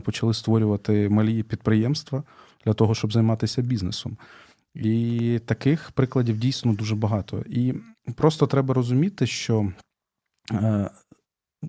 почали 0.04 0.34
створювати 0.34 1.10
малі 1.10 1.44
підприємства 1.44 2.24
для 2.66 2.74
того, 2.74 2.96
щоб 2.96 3.14
займатися 3.14 3.62
бізнесом. 3.62 4.18
І 4.76 5.40
таких 5.46 5.92
прикладів 5.92 6.38
дійсно 6.38 6.74
дуже 6.74 6.96
багато. 6.96 7.44
І 7.50 7.74
просто 8.16 8.48
треба 8.48 8.74
розуміти, 8.74 9.28
що 9.28 9.72
е, 10.52 10.90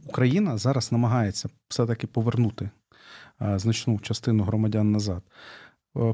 Україна 0.07 0.59
зараз 0.59 0.93
намагається 0.93 1.49
все-таки 1.69 2.07
повернути 2.07 2.71
е, 3.43 3.59
значну 3.59 3.99
частину 3.99 4.45
громадян 4.45 4.93
назад 4.93 5.23
е, 5.27 5.31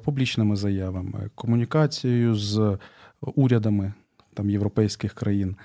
публічними 0.05 0.57
заявами, 0.57 1.31
комунікацією 1.35 2.35
з 2.35 2.79
урядами 3.21 3.93
там 4.35 4.51
європейських 4.51 5.15
країн. 5.15 5.57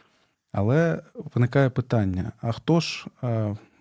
Але 0.51 1.03
виникає 1.35 1.69
питання: 1.69 2.31
а 2.41 2.51
хто 2.51 2.79
ж 2.79 3.05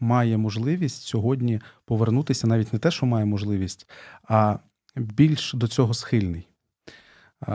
має 0.00 0.36
можливість 0.36 1.02
сьогодні 1.02 1.60
повернутися, 1.84 2.46
навіть 2.46 2.72
не 2.72 2.78
те, 2.78 2.90
що 2.90 3.06
має 3.06 3.24
можливість, 3.24 3.90
а 4.28 4.58
більш 4.96 5.54
до 5.54 5.68
цього 5.68 5.94
схильний? 5.94 6.48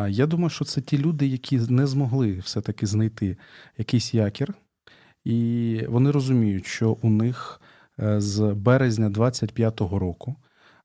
Я 0.10 0.26
думаю, 0.26 0.50
що 0.50 0.66
це 0.66 0.82
ті 0.82 0.98
люди, 0.98 1.28
які 1.28 1.58
не 1.58 1.88
змогли 1.88 2.40
все-таки 2.40 2.86
знайти 2.86 3.38
якийсь 3.78 4.14
якір, 4.14 4.54
і 5.24 5.80
вони 5.90 6.12
розуміють, 6.12 6.66
що 6.66 6.98
у 7.02 7.10
них 7.10 7.62
е, 8.00 8.22
з 8.22 8.54
березня 8.54 9.10
25-го 9.10 10.00
року. 10.00 10.36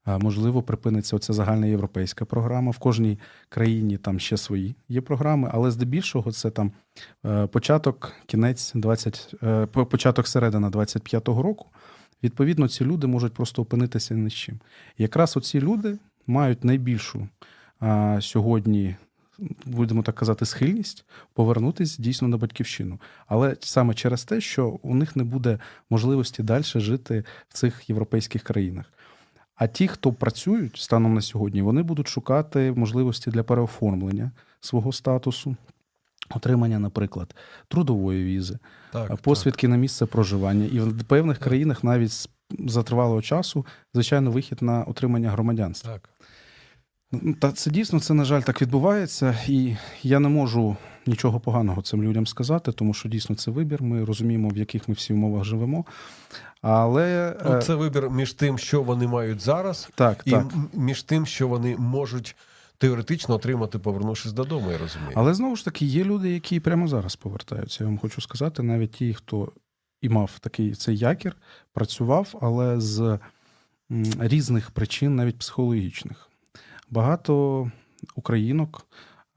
Можливо, 0.07 0.63
припиниться 0.63 1.15
оця 1.15 1.33
загальна 1.33 1.67
європейська 1.67 2.25
програма. 2.25 2.71
В 2.71 2.77
кожній 2.77 3.19
країні 3.49 3.97
там 3.97 4.19
ще 4.19 4.37
свої 4.37 4.75
є 4.89 5.01
програми, 5.01 5.49
але 5.53 5.71
здебільшого 5.71 6.31
це 6.31 6.49
там 6.49 6.71
е, 7.25 7.47
початок, 7.47 8.13
кінець 8.25 8.71
20, 8.75 9.35
е, 9.43 9.65
початок 9.65 10.27
середина 10.27 10.69
25-го 10.69 11.41
року. 11.41 11.67
Відповідно, 12.23 12.67
ці 12.67 12.85
люди 12.85 13.07
можуть 13.07 13.33
просто 13.33 13.61
опинитися 13.61 14.15
ні 14.15 14.29
з 14.29 14.33
чим. 14.33 14.59
І 14.97 15.03
якраз 15.03 15.37
оці 15.37 15.61
люди 15.61 15.97
мають 16.27 16.63
найбільшу 16.63 17.27
сьогодні, 18.19 18.95
будемо 19.65 20.03
так 20.03 20.15
казати, 20.15 20.45
схильність 20.45 21.05
повернутися 21.33 22.01
дійсно 22.01 22.27
на 22.27 22.37
батьківщину. 22.37 22.99
Але 23.27 23.55
саме 23.59 23.93
через 23.93 24.23
те, 24.23 24.41
що 24.41 24.67
у 24.67 24.95
них 24.95 25.15
не 25.15 25.23
буде 25.23 25.59
можливості 25.89 26.43
далі 26.43 26.63
жити 26.63 27.23
в 27.49 27.53
цих 27.53 27.89
європейських 27.89 28.43
країнах. 28.43 28.85
А 29.57 29.67
ті, 29.67 29.87
хто 29.87 30.13
працюють 30.13 30.77
станом 30.77 31.13
на 31.13 31.21
сьогодні, 31.21 31.61
вони 31.61 31.83
будуть 31.83 32.07
шукати 32.07 32.71
можливості 32.71 33.29
для 33.29 33.43
переоформлення 33.43 34.31
свого 34.59 34.91
статусу, 34.91 35.55
отримання, 36.35 36.79
наприклад, 36.79 37.35
трудової 37.67 38.23
візи, 38.23 38.57
так, 38.91 39.17
посвідки 39.17 39.61
так. 39.61 39.71
на 39.71 39.77
місце 39.77 40.05
проживання. 40.05 40.65
І 40.65 40.79
в 40.79 41.03
певних 41.03 41.37
країнах 41.37 41.83
навіть 41.83 42.11
з 42.11 42.29
затривалого 42.67 43.21
часу, 43.21 43.65
звичайно, 43.93 44.31
вихід 44.31 44.61
на 44.61 44.83
отримання 44.83 45.29
громадянства. 45.29 45.93
Так. 45.93 46.09
Ну, 47.11 47.33
та 47.33 47.51
це 47.51 47.71
дійсно 47.71 47.99
це, 47.99 48.13
на 48.13 48.25
жаль, 48.25 48.41
так 48.41 48.61
відбувається, 48.61 49.37
і 49.47 49.75
я 50.03 50.19
не 50.19 50.29
можу 50.29 50.77
нічого 51.05 51.39
поганого 51.39 51.81
цим 51.81 52.03
людям 52.03 52.27
сказати, 52.27 52.71
тому 52.71 52.93
що 52.93 53.09
дійсно 53.09 53.35
це 53.35 53.51
вибір. 53.51 53.83
Ми 53.83 54.05
розуміємо, 54.05 54.49
в 54.49 54.57
яких 54.57 54.87
ми 54.89 54.93
всі 54.93 55.13
умовах 55.13 55.43
живемо. 55.43 55.85
Але 56.61 57.37
ну, 57.45 57.55
е, 57.55 57.61
це 57.61 57.75
вибір 57.75 58.09
між 58.09 58.33
тим, 58.33 58.57
що 58.57 58.81
вони 58.81 59.07
мають 59.07 59.41
зараз, 59.41 59.89
так, 59.95 60.21
і 60.25 60.31
так. 60.31 60.45
між 60.73 61.03
тим, 61.03 61.25
що 61.25 61.47
вони 61.47 61.77
можуть 61.77 62.35
теоретично 62.77 63.35
отримати, 63.35 63.79
повернувшись 63.79 64.33
додому. 64.33 64.71
Я 64.71 64.77
розумію. 64.77 65.11
Але 65.15 65.33
знову 65.33 65.55
ж 65.55 65.65
таки 65.65 65.85
є 65.85 66.03
люди, 66.03 66.31
які 66.31 66.59
прямо 66.59 66.87
зараз 66.87 67.15
повертаються. 67.15 67.83
Я 67.83 67.89
вам 67.89 67.97
хочу 67.97 68.21
сказати, 68.21 68.63
навіть 68.63 68.91
ті, 68.91 69.13
хто 69.13 69.51
і 70.01 70.09
мав 70.09 70.39
такий 70.39 70.75
цей 70.75 70.97
якір, 70.97 71.35
працював, 71.73 72.35
але 72.41 72.79
з 72.79 73.19
різних 74.19 74.71
причин, 74.71 75.15
навіть 75.15 75.37
психологічних 75.37 76.26
багато 76.89 77.71
українок 78.15 78.87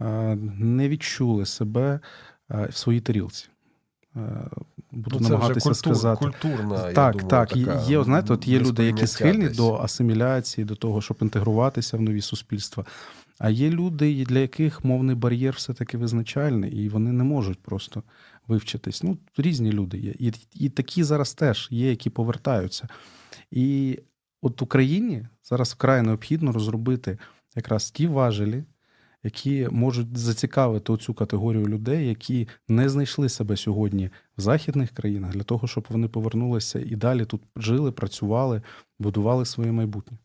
е, 0.00 0.36
не 0.58 0.88
відчули 0.88 1.46
себе 1.46 2.00
е, 2.50 2.68
в 2.70 2.76
своїй 2.76 3.00
тарілці. 3.00 3.48
Е, 4.16 4.20
буду 4.90 5.18
ну, 5.20 5.28
намагатися 5.28 5.68
культур, 5.68 5.96
сказати. 5.96 6.24
Культурна, 6.24 6.92
так, 6.92 7.14
я 7.14 7.22
думаю, 7.22 7.28
так. 7.28 7.48
Така 7.48 7.80
є, 7.90 8.04
знаєте, 8.04 8.32
от 8.32 8.48
є 8.48 8.60
люди, 8.60 8.84
які 8.84 9.06
схильні 9.06 9.48
до 9.48 9.74
асиміляції, 9.74 10.64
до 10.64 10.74
того, 10.74 11.00
щоб 11.00 11.16
інтегруватися 11.20 11.96
в 11.96 12.00
нові 12.00 12.20
суспільства. 12.20 12.84
А 13.38 13.50
є 13.50 13.70
люди, 13.70 14.24
для 14.24 14.38
яких 14.38 14.84
мовний 14.84 15.16
бар'єр 15.16 15.54
все-таки 15.54 15.98
визначальний, 15.98 16.84
і 16.84 16.88
вони 16.88 17.12
не 17.12 17.24
можуть 17.24 17.58
просто 17.62 18.02
вивчитись. 18.48 19.02
Ну, 19.02 19.18
різні 19.36 19.72
люди 19.72 19.98
є. 19.98 20.14
І, 20.18 20.32
І 20.54 20.68
такі 20.68 21.04
зараз 21.04 21.34
теж 21.34 21.68
є, 21.70 21.90
які 21.90 22.10
повертаються. 22.10 22.88
І 23.50 23.98
от 24.42 24.62
Україні 24.62 25.26
зараз 25.44 25.72
вкрай 25.72 26.02
необхідно 26.02 26.52
розробити 26.52 27.18
якраз 27.56 27.90
ті 27.90 28.06
важелі, 28.06 28.64
які 29.22 29.68
можуть 29.70 30.18
зацікавити 30.18 30.96
цю 30.96 31.14
категорію 31.14 31.66
людей, 31.66 32.08
які 32.08 32.48
не 32.68 32.88
знайшли 32.88 33.28
себе 33.28 33.56
сьогодні 33.56 34.10
в 34.38 34.40
західних 34.40 34.90
країнах, 34.90 35.30
для 35.30 35.42
того, 35.42 35.68
щоб 35.68 35.86
вони 35.90 36.08
повернулися 36.08 36.80
і 36.80 36.96
далі 36.96 37.24
тут 37.24 37.42
жили, 37.56 37.92
працювали, 37.92 38.62
будували 38.98 39.44
своє 39.44 39.72
майбутнє. 39.72 40.18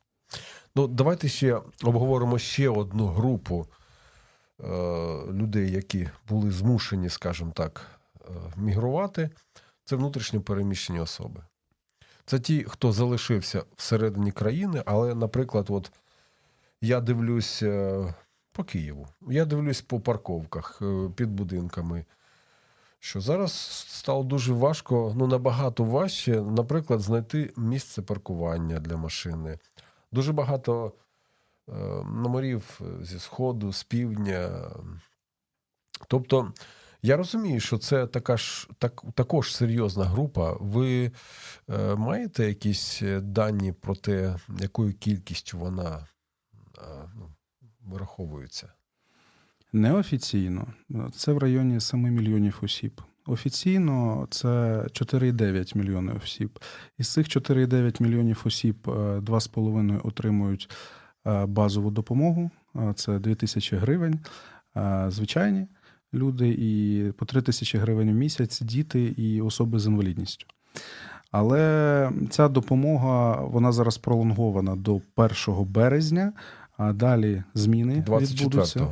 Ну, 0.75 0.87
давайте 0.87 1.27
ще 1.27 1.61
обговоримо 1.83 2.39
ще 2.39 2.69
одну 2.69 3.07
групу 3.07 3.67
е, 4.63 4.67
людей, 5.31 5.71
які 5.71 6.09
були 6.29 6.51
змушені, 6.51 7.09
скажімо 7.09 7.51
так, 7.55 7.99
е, 8.21 8.31
мігрувати. 8.57 9.29
Це 9.85 9.95
внутрішньо 9.95 10.41
переміщені 10.41 10.99
особи. 10.99 11.43
Це 12.25 12.39
ті, 12.39 12.63
хто 12.63 12.91
залишився 12.91 13.63
всередині 13.75 14.31
країни, 14.31 14.83
але, 14.85 15.15
наприклад, 15.15 15.65
от 15.69 15.91
я 16.81 17.01
дивлюсь 17.01 17.63
е, 17.63 18.13
по 18.51 18.63
Києву, 18.63 19.07
я 19.21 19.45
дивлюсь 19.45 19.81
по 19.81 19.99
парковках 19.99 20.79
е, 20.81 21.09
під 21.15 21.29
будинками. 21.29 22.05
Що 22.99 23.21
зараз 23.21 23.53
стало 23.87 24.23
дуже 24.23 24.53
важко, 24.53 25.13
ну 25.17 25.27
набагато 25.27 25.83
важче, 25.83 26.41
наприклад, 26.41 26.99
знайти 26.99 27.53
місце 27.57 28.01
паркування 28.01 28.79
для 28.79 28.97
машини. 28.97 29.59
Дуже 30.11 30.33
багато 30.33 30.93
е, 31.69 31.73
номерів 32.03 32.81
зі 33.01 33.19
сходу, 33.19 33.73
з 33.73 33.83
півдня. 33.83 34.71
Тобто, 36.07 36.53
я 37.01 37.17
розумію, 37.17 37.59
що 37.59 37.77
це 37.77 38.07
така 38.07 38.37
ж 38.37 38.67
так, 38.77 39.03
також 39.13 39.55
серйозна 39.55 40.05
група. 40.05 40.53
Ви 40.59 41.11
е, 41.69 41.95
маєте 41.95 42.47
якісь 42.47 43.01
дані 43.21 43.71
про 43.71 43.95
те, 43.95 44.35
якою 44.59 44.93
кількістю 44.93 45.57
вона 45.57 46.07
вираховуються? 47.85 48.67
Неофіційно 49.73 50.67
це 51.13 51.31
в 51.31 51.37
районі 51.37 51.79
7 51.79 51.99
мільйонів 51.99 52.59
осіб. 52.61 53.01
Офіційно 53.27 54.27
це 54.29 54.47
4,9 54.47 55.77
мільйони 55.77 56.13
осіб. 56.23 56.59
Із 56.97 57.13
цих 57.13 57.27
4,9 57.27 58.01
мільйонів 58.01 58.41
осіб 58.45 58.75
2,5 58.85 59.95
е, 59.95 59.99
отримують 60.03 60.69
е, 61.27 61.45
базову 61.45 61.91
допомогу. 61.91 62.51
Це 62.95 63.19
2 63.19 63.35
тисячі 63.35 63.77
гривень. 63.77 64.19
Звичайні 65.07 65.67
люди, 66.13 66.55
і 66.59 67.03
по 67.11 67.25
3 67.25 67.41
тисячі 67.41 67.79
гривень 67.79 68.11
в 68.11 68.15
місяць 68.15 68.61
діти 68.61 69.03
і 69.03 69.41
особи 69.41 69.79
з 69.79 69.87
інвалідністю. 69.87 70.47
Але 71.31 72.11
ця 72.29 72.47
допомога 72.47 73.41
вона 73.41 73.71
зараз 73.71 73.97
пролонгована 73.97 74.75
до 74.75 75.01
1 75.15 75.65
березня 75.65 76.33
а 76.77 76.93
далі 76.93 77.43
зміни 77.53 78.01
24 78.01 78.45
відбудуться. 78.45 78.87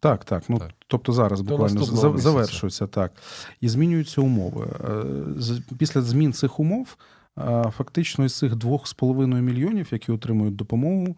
Так, 0.00 0.24
так. 0.24 0.42
Ну 0.48 0.58
так. 0.58 0.70
тобто 0.86 1.12
зараз 1.12 1.40
буквально 1.40 1.84
завершується 2.18 2.86
так. 2.86 3.12
І 3.60 3.68
змінюються 3.68 4.20
умови. 4.20 4.66
Е, 4.84 5.74
після 5.78 6.02
змін 6.02 6.32
цих 6.32 6.60
умов. 6.60 6.96
Е, 7.38 7.70
фактично 7.76 8.24
із 8.24 8.38
цих 8.38 8.52
2,5 8.54 9.40
мільйонів, 9.40 9.88
які 9.90 10.12
отримують 10.12 10.56
допомогу, 10.56 11.16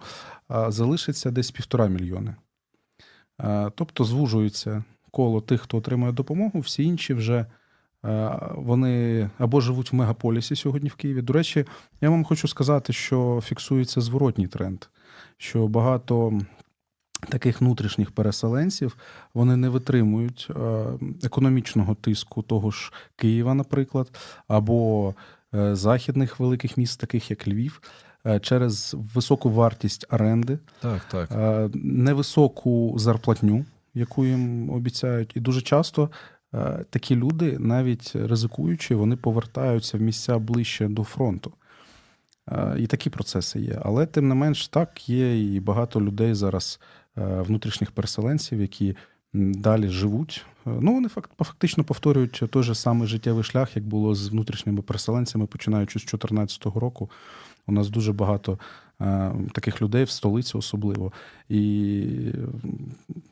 е, 0.51 0.67
залишиться 0.69 1.31
десь 1.31 1.51
півтора 1.51 1.87
мільйони. 1.87 2.35
Тобто 3.75 4.05
звужується 4.05 4.85
коло 5.11 5.41
тих, 5.41 5.61
хто 5.61 5.79
отримує 5.79 6.13
допомогу, 6.13 6.61
всі 6.61 6.85
інші 6.85 7.15
вже 7.15 7.47
вони 8.55 9.31
або 9.39 9.61
живуть 9.61 9.93
в 9.93 9.95
мегаполісі 9.95 10.57
сьогодні 10.57 10.89
в 10.89 10.95
Києві. 10.95 11.23
До 11.23 11.33
речі, 11.33 11.65
я 12.01 12.11
вам 12.11 12.25
хочу 12.25 12.49
сказати, 12.49 12.93
що 12.93 13.41
фіксується 13.45 14.01
зворотній 14.01 14.47
тренд 14.47 14.85
що 15.41 15.69
багато 15.69 16.41
таких 17.29 17.61
внутрішніх 17.61 18.11
переселенців 18.11 18.97
вони 19.35 19.57
не 19.57 19.69
витримують 19.69 20.49
е, 20.51 20.85
економічного 21.23 21.95
тиску 21.95 22.43
того 22.43 22.71
ж 22.71 22.93
Києва, 23.17 23.55
наприклад, 23.55 24.19
або 24.49 25.15
е, 25.55 25.75
західних 25.75 26.41
великих 26.41 26.77
міст, 26.77 27.01
таких 27.01 27.31
як 27.31 27.49
Львів. 27.49 27.83
Е, 28.27 28.41
через 28.41 28.97
високу 29.15 29.51
вартість 29.51 30.07
оренди, 30.11 30.59
так, 30.81 31.01
так. 31.11 31.31
невисоку 31.75 32.95
зарплатню, 32.97 33.65
яку 33.95 34.25
їм 34.25 34.71
обіцяють, 34.71 35.33
і 35.37 35.41
дуже 35.41 35.63
часто 35.63 36.11
такі 36.91 37.17
люди, 37.17 37.59
навіть 37.59 38.13
ризикуючи, 38.15 38.95
вони 38.95 39.17
повертаються 39.17 39.99
в 39.99 40.01
місця 40.01 40.39
ближче 40.39 40.89
до 40.89 41.05
фронту. 41.05 41.53
І 42.79 42.87
такі 42.87 43.11
процеси 43.11 43.61
є. 43.61 43.79
Але 43.83 44.07
тим 44.07 44.29
не 44.29 44.35
менш, 44.35 44.69
так 44.69 45.09
є 45.09 45.55
і 45.55 45.61
багато 45.61 46.01
людей 46.01 46.35
зараз 46.35 46.81
Е, 47.19 47.43
внутрішніх 47.43 47.91
переселенців, 47.91 48.61
які 48.61 48.97
далі 49.33 49.89
живуть. 49.89 50.47
Е, 50.67 50.71
ну, 50.81 50.95
вони 50.95 51.09
фактично 51.39 51.85
повторюють 51.85 52.43
той 52.51 52.63
же 52.63 52.75
самий 52.75 53.09
життєвий 53.09 53.45
шлях, 53.45 53.77
як 53.77 53.85
було 53.85 54.15
з 54.15 54.29
внутрішніми 54.29 54.83
переселенцями, 54.83 55.47
починаючи 55.47 55.99
з 55.99 56.03
2014 56.03 56.65
року. 56.65 57.11
У 57.67 57.73
нас 57.73 57.91
дуже 57.91 58.13
багато 58.13 58.59
е, 59.01 59.33
таких 59.53 59.83
людей 59.83 60.05
в 60.05 60.11
столиці, 60.11 60.57
особливо. 60.57 61.13
І, 61.49 62.05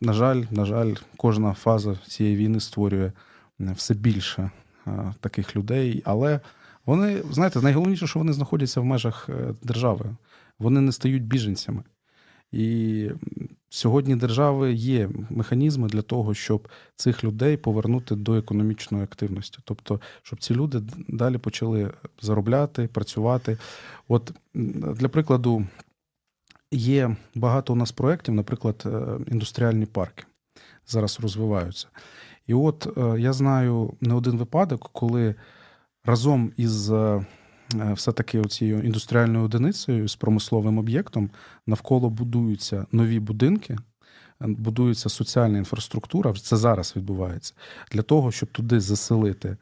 на 0.00 0.12
жаль, 0.12 0.44
на 0.50 0.64
жаль, 0.64 0.94
кожна 1.16 1.54
фаза 1.54 1.96
цієї 2.06 2.36
війни 2.36 2.60
створює 2.60 3.12
все 3.58 3.94
більше 3.94 4.50
таких 5.20 5.56
людей. 5.56 6.02
Але 6.04 6.40
вони, 6.88 7.22
знаєте, 7.30 7.62
найголовніше, 7.62 8.06
що 8.06 8.18
вони 8.18 8.32
знаходяться 8.32 8.80
в 8.80 8.84
межах 8.84 9.28
держави. 9.62 10.04
Вони 10.58 10.80
не 10.80 10.92
стають 10.92 11.24
біженцями. 11.24 11.82
І 12.52 13.10
сьогодні 13.68 14.16
держави 14.16 14.72
є 14.72 15.10
механізми 15.30 15.88
для 15.88 16.02
того, 16.02 16.34
щоб 16.34 16.68
цих 16.96 17.24
людей 17.24 17.56
повернути 17.56 18.14
до 18.14 18.34
економічної 18.34 19.04
активності, 19.04 19.58
тобто, 19.64 20.00
щоб 20.22 20.40
ці 20.40 20.54
люди 20.54 20.82
далі 21.08 21.38
почали 21.38 21.90
заробляти, 22.20 22.88
працювати. 22.92 23.58
От 24.08 24.32
для 24.94 25.08
прикладу, 25.08 25.66
є 26.72 27.16
багато 27.34 27.72
у 27.72 27.76
нас 27.76 27.92
проєктів, 27.92 28.34
наприклад, 28.34 28.82
е, 28.86 29.18
індустріальні 29.30 29.86
парки 29.86 30.24
зараз 30.86 31.20
розвиваються. 31.20 31.86
І 32.46 32.54
от 32.54 32.98
е, 32.98 33.20
я 33.20 33.32
знаю 33.32 33.94
не 34.00 34.14
один 34.14 34.38
випадок, 34.38 34.90
коли 34.92 35.34
разом 36.08 36.52
із 36.56 36.90
е, 36.90 37.26
Е, 37.74 37.92
все-таки 37.92 38.44
цією 38.44 38.82
індустріальною 38.82 39.44
одиницею 39.44 40.08
з 40.08 40.16
промисловим 40.16 40.78
об'єктом 40.78 41.30
навколо 41.66 42.10
будуються 42.10 42.86
нові 42.92 43.20
будинки, 43.20 43.72
е, 43.74 44.46
будується 44.46 45.08
соціальна 45.08 45.58
інфраструктура. 45.58 46.32
Це 46.32 46.56
зараз 46.56 46.96
відбувається 46.96 47.54
для 47.92 48.02
того, 48.02 48.32
щоб 48.32 48.48
туди 48.48 48.80
заселити. 48.80 49.56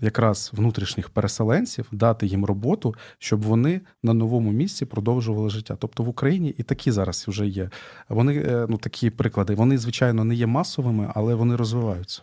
Якраз 0.00 0.50
внутрішніх 0.54 1.10
переселенців 1.10 1.88
дати 1.92 2.26
їм 2.26 2.44
роботу, 2.44 2.94
щоб 3.18 3.42
вони 3.42 3.80
на 4.02 4.14
новому 4.14 4.52
місці 4.52 4.84
продовжували 4.84 5.50
життя. 5.50 5.76
Тобто 5.78 6.02
в 6.02 6.08
Україні 6.08 6.54
і 6.58 6.62
такі 6.62 6.90
зараз 6.90 7.24
вже 7.28 7.46
є. 7.46 7.70
Вони 8.08 8.36
е, 8.36 8.66
ну 8.68 8.78
такі 8.78 9.10
приклади. 9.10 9.54
Вони 9.54 9.78
звичайно 9.78 10.24
не 10.24 10.34
є 10.34 10.46
масовими, 10.46 11.12
але 11.14 11.34
вони 11.34 11.56
розвиваються. 11.56 12.22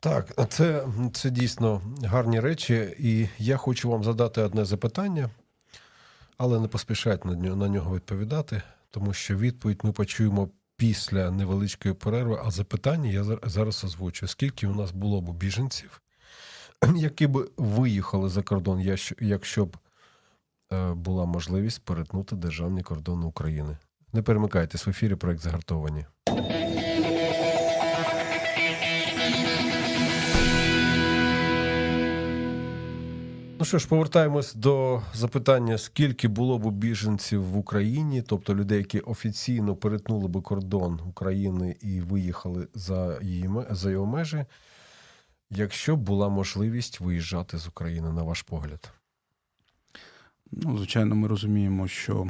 Так, 0.00 0.48
це 0.48 0.86
це 1.12 1.30
дійсно 1.30 1.82
гарні 2.04 2.40
речі, 2.40 2.96
і 2.98 3.28
я 3.38 3.56
хочу 3.56 3.90
вам 3.90 4.04
задати 4.04 4.42
одне 4.42 4.64
запитання, 4.64 5.30
але 6.36 6.60
не 6.60 6.68
поспішайте 6.68 7.28
на 7.28 7.34
нього, 7.34 7.56
на 7.56 7.68
нього 7.68 7.94
відповідати, 7.94 8.62
тому 8.90 9.12
що 9.12 9.36
відповідь 9.36 9.80
ми 9.82 9.92
почуємо 9.92 10.48
після 10.76 11.30
невеличкої 11.30 11.94
перерви. 11.94 12.40
А 12.44 12.50
запитання 12.50 13.10
я 13.10 13.24
зараз 13.42 13.84
озвучу: 13.84 14.28
скільки 14.28 14.66
у 14.66 14.74
нас 14.74 14.90
було 14.90 15.20
б 15.20 15.30
біженців, 15.30 16.02
які 16.96 17.26
б 17.26 17.50
виїхали 17.56 18.28
за 18.28 18.42
кордон, 18.42 18.96
якщо 19.20 19.64
б 19.64 19.76
е, 20.72 20.92
була 20.92 21.24
можливість 21.24 21.84
перетнути 21.84 22.36
державні 22.36 22.82
кордони 22.82 23.26
України? 23.26 23.76
Не 24.12 24.22
перемикайтесь 24.22 24.86
в 24.86 24.90
ефірі 24.90 25.14
проект 25.14 25.40
загартовані. 25.40 26.04
Ну 33.60 33.64
що 33.64 33.78
ж, 33.78 33.88
повертаємось 33.88 34.54
до 34.54 35.02
запитання, 35.14 35.78
скільки 35.78 36.28
було 36.28 36.58
б 36.58 36.70
біженців 36.70 37.44
в 37.44 37.56
Україні, 37.56 38.22
тобто 38.22 38.54
людей, 38.54 38.78
які 38.78 39.00
офіційно 39.00 39.76
перетнули 39.76 40.28
би 40.28 40.40
кордон 40.40 41.00
України 41.06 41.76
і 41.80 42.00
виїхали 42.00 42.68
за 42.74 43.18
її 43.22 43.50
за 43.70 43.90
його 43.90 44.06
межі, 44.06 44.44
якщо 45.50 45.96
б 45.96 46.00
була 46.00 46.28
можливість 46.28 47.00
виїжджати 47.00 47.58
з 47.58 47.68
України, 47.68 48.12
на 48.12 48.22
ваш 48.22 48.42
погляд? 48.42 48.92
Ну, 50.52 50.76
звичайно, 50.76 51.14
ми 51.14 51.28
розуміємо, 51.28 51.88
що 51.88 52.26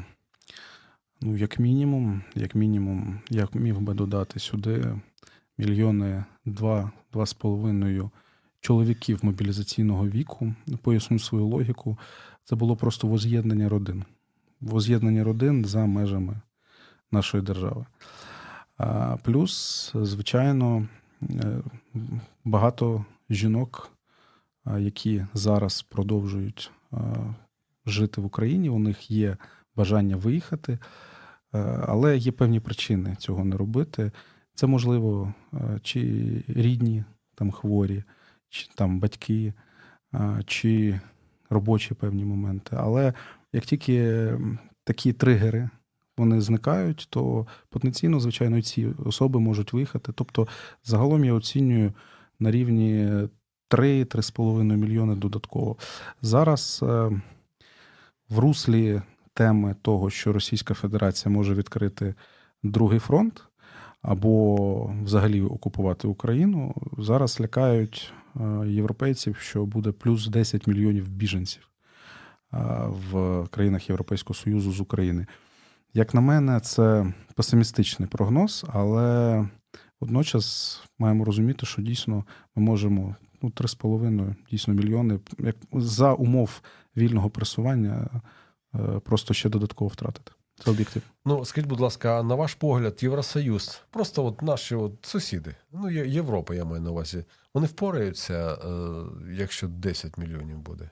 ну, 1.20 1.36
як 1.36 1.58
мінімум, 1.58 2.22
як 2.34 2.54
мінімум, 2.54 3.20
я 3.30 3.48
міг 3.52 3.78
би 3.78 3.94
додати 3.94 4.40
сюди 4.40 5.00
мільйони 5.58 6.24
два-два 6.44 7.26
з 7.26 7.32
половиною 7.32 8.10
чоловіків 8.60 9.18
мобілізаційного 9.22 10.08
віку, 10.08 10.54
поясню 10.82 11.18
свою 11.18 11.46
логіку, 11.46 11.98
це 12.44 12.56
було 12.56 12.76
просто 12.76 13.06
воз'єднання 13.06 13.68
родин. 13.68 14.04
Воз'єднання 14.60 15.24
родин 15.24 15.64
за 15.64 15.86
межами 15.86 16.40
нашої 17.12 17.42
держави. 17.42 17.86
Плюс, 19.22 19.92
звичайно, 19.94 20.88
е, 21.22 21.62
багато 22.44 23.04
жінок, 23.30 23.90
які 24.78 25.26
зараз 25.34 25.82
продовжують 25.82 26.70
жити 27.86 28.20
в 28.20 28.26
Україні, 28.26 28.70
у 28.70 28.78
них 28.78 29.10
є 29.10 29.36
бажання 29.76 30.16
виїхати, 30.16 30.72
е, 30.72 30.78
але 31.88 32.16
є 32.16 32.32
певні 32.32 32.60
причини 32.60 33.16
цього 33.18 33.44
не 33.44 33.56
робити. 33.56 34.12
Це 34.54 34.66
можливо, 34.66 35.34
е, 35.54 35.80
чи 35.82 36.00
рідні 36.48 37.04
там 37.34 37.50
хворі, 37.50 38.04
чи 38.48 38.68
там 38.74 39.00
батьки, 39.00 39.52
чи 40.46 41.00
робочі 41.50 41.94
певні 41.94 42.24
моменти. 42.24 42.76
Але 42.78 43.12
як 43.52 43.64
тільки 43.64 44.28
такі 44.84 45.12
тригери 45.12 45.70
вони 46.16 46.40
зникають, 46.40 47.06
то 47.10 47.46
потенційно, 47.68 48.20
звичайно, 48.20 48.62
ці 48.62 48.86
особи 48.86 49.40
можуть 49.40 49.72
виїхати. 49.72 50.12
Тобто, 50.14 50.48
загалом 50.84 51.24
я 51.24 51.32
оцінюю 51.32 51.92
на 52.40 52.50
рівні 52.50 53.08
3-3,5 53.70 54.62
мільйони 54.62 55.14
додатково. 55.14 55.76
Зараз 56.22 56.80
е, 56.82 56.86
в 58.28 58.38
руслі 58.38 59.02
теми 59.34 59.76
того, 59.82 60.10
що 60.10 60.32
Російська 60.32 60.74
Федерація 60.74 61.34
може 61.34 61.54
відкрити 61.54 62.14
другий 62.62 62.98
фронт. 62.98 63.47
Або 64.02 64.94
взагалі 65.04 65.42
окупувати 65.42 66.08
Україну 66.08 66.74
зараз 66.98 67.40
лякають 67.40 68.12
Е, 68.40 68.68
європейців, 68.68 69.36
що 69.36 69.66
буде 69.66 69.92
плюс 69.92 70.28
10 70.28 70.66
мільйонів 70.66 71.08
біженців 71.08 71.68
е, 72.52 72.58
в 73.10 73.46
країнах 73.50 73.88
Європейського 73.88 74.34
Союзу 74.34 74.72
з 74.72 74.80
України. 74.80 75.26
Як 75.94 76.14
на 76.14 76.20
мене, 76.20 76.60
це 76.60 77.12
песимістичний 77.34 78.08
прогноз, 78.08 78.66
але 78.72 79.48
водночас 80.00 80.80
маємо 80.98 81.24
розуміти, 81.24 81.66
що 81.66 81.82
дійсно 81.82 82.24
ми 82.56 82.62
можемо 82.62 83.16
ну, 83.42 83.48
3,5 83.48 84.34
дійсно 84.50 84.74
мільйони 84.74 85.20
як 85.38 85.56
за 85.72 86.14
умов 86.14 86.60
вільного 86.96 87.30
пресування 87.30 88.20
е, 88.74 88.78
просто 89.04 89.34
ще 89.34 89.48
додатково 89.48 89.88
втратити. 89.88 90.32
Це 90.64 90.70
об'єктив. 90.70 91.02
Ну, 91.24 91.44
скажіть, 91.44 91.68
будь 91.68 91.80
ласка, 91.80 92.22
на 92.22 92.34
ваш 92.34 92.54
погляд, 92.54 92.98
Євросоюз, 93.02 93.82
просто 93.90 94.24
от 94.24 94.42
наші 94.42 94.74
от 94.74 94.92
сусіди, 95.02 95.54
ну, 95.72 95.90
Європа, 95.90 96.54
я 96.54 96.64
маю 96.64 96.82
на 96.82 96.90
увазі, 96.90 97.24
вони 97.54 97.66
впораються, 97.66 98.54
е, 98.54 98.58
якщо 99.32 99.68
10 99.68 100.18
мільйонів 100.18 100.58
буде? 100.58 100.90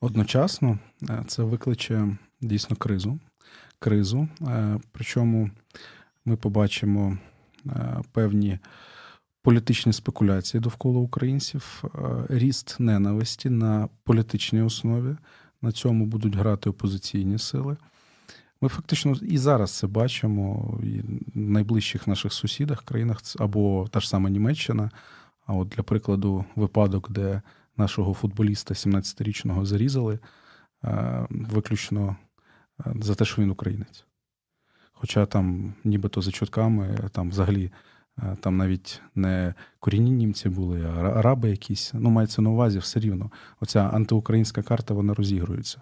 Одночасно 0.00 0.78
е, 1.02 1.24
це 1.26 1.42
викличе 1.42 2.16
дійсно 2.40 2.76
кризу. 2.76 3.18
Кризу. 3.78 4.28
Е, 4.42 4.80
причому 4.92 5.50
ми 6.24 6.36
побачимо 6.36 7.18
певні 8.12 8.58
політичні 9.42 9.92
спекуляції 9.92 10.60
довкола 10.60 10.98
українців, 10.98 11.84
ріст 12.28 12.76
ненависті 12.78 13.50
на 13.50 13.88
політичній 14.04 14.62
основі. 14.62 15.16
На 15.62 15.72
цьому 15.72 16.06
будуть 16.06 16.36
грати 16.36 16.70
опозиційні 16.70 17.38
сили. 17.38 17.76
Ми 18.66 18.70
фактично 18.70 19.16
і 19.22 19.38
зараз 19.38 19.70
це 19.70 19.86
бачимо 19.86 20.78
і 20.82 21.00
в 21.00 21.04
найближчих 21.34 22.06
наших 22.06 22.32
сусідах, 22.32 22.82
країнах 22.82 23.18
або 23.38 23.88
та 23.90 24.00
ж 24.00 24.08
сама 24.08 24.30
Німеччина. 24.30 24.90
А 25.46 25.54
от 25.54 25.68
для 25.68 25.82
прикладу, 25.82 26.44
випадок, 26.56 27.10
де 27.10 27.42
нашого 27.76 28.14
футболіста 28.14 28.74
17-річного 28.74 29.66
зарізали, 29.66 30.18
е, 30.84 31.26
виключно 31.30 32.16
е, 32.86 32.94
за 33.00 33.14
те, 33.14 33.24
що 33.24 33.42
він 33.42 33.50
українець. 33.50 34.04
Хоча 34.92 35.26
там, 35.26 35.74
нібито 35.84 36.22
за 36.22 36.30
чутками, 36.30 36.98
там 37.12 37.30
взагалі 37.30 37.72
е, 38.18 38.36
там 38.40 38.56
навіть 38.56 39.00
не 39.14 39.54
корінні 39.80 40.10
німці 40.10 40.48
були, 40.48 40.84
а 40.84 41.00
араби 41.00 41.50
якісь. 41.50 41.90
Ну, 41.94 42.10
мається 42.10 42.42
на 42.42 42.50
увазі 42.50 42.78
все 42.78 43.00
рівно. 43.00 43.30
Оця 43.60 43.80
антиукраїнська 43.80 44.62
карта 44.62 44.94
вона 44.94 45.14
розігрується. 45.14 45.80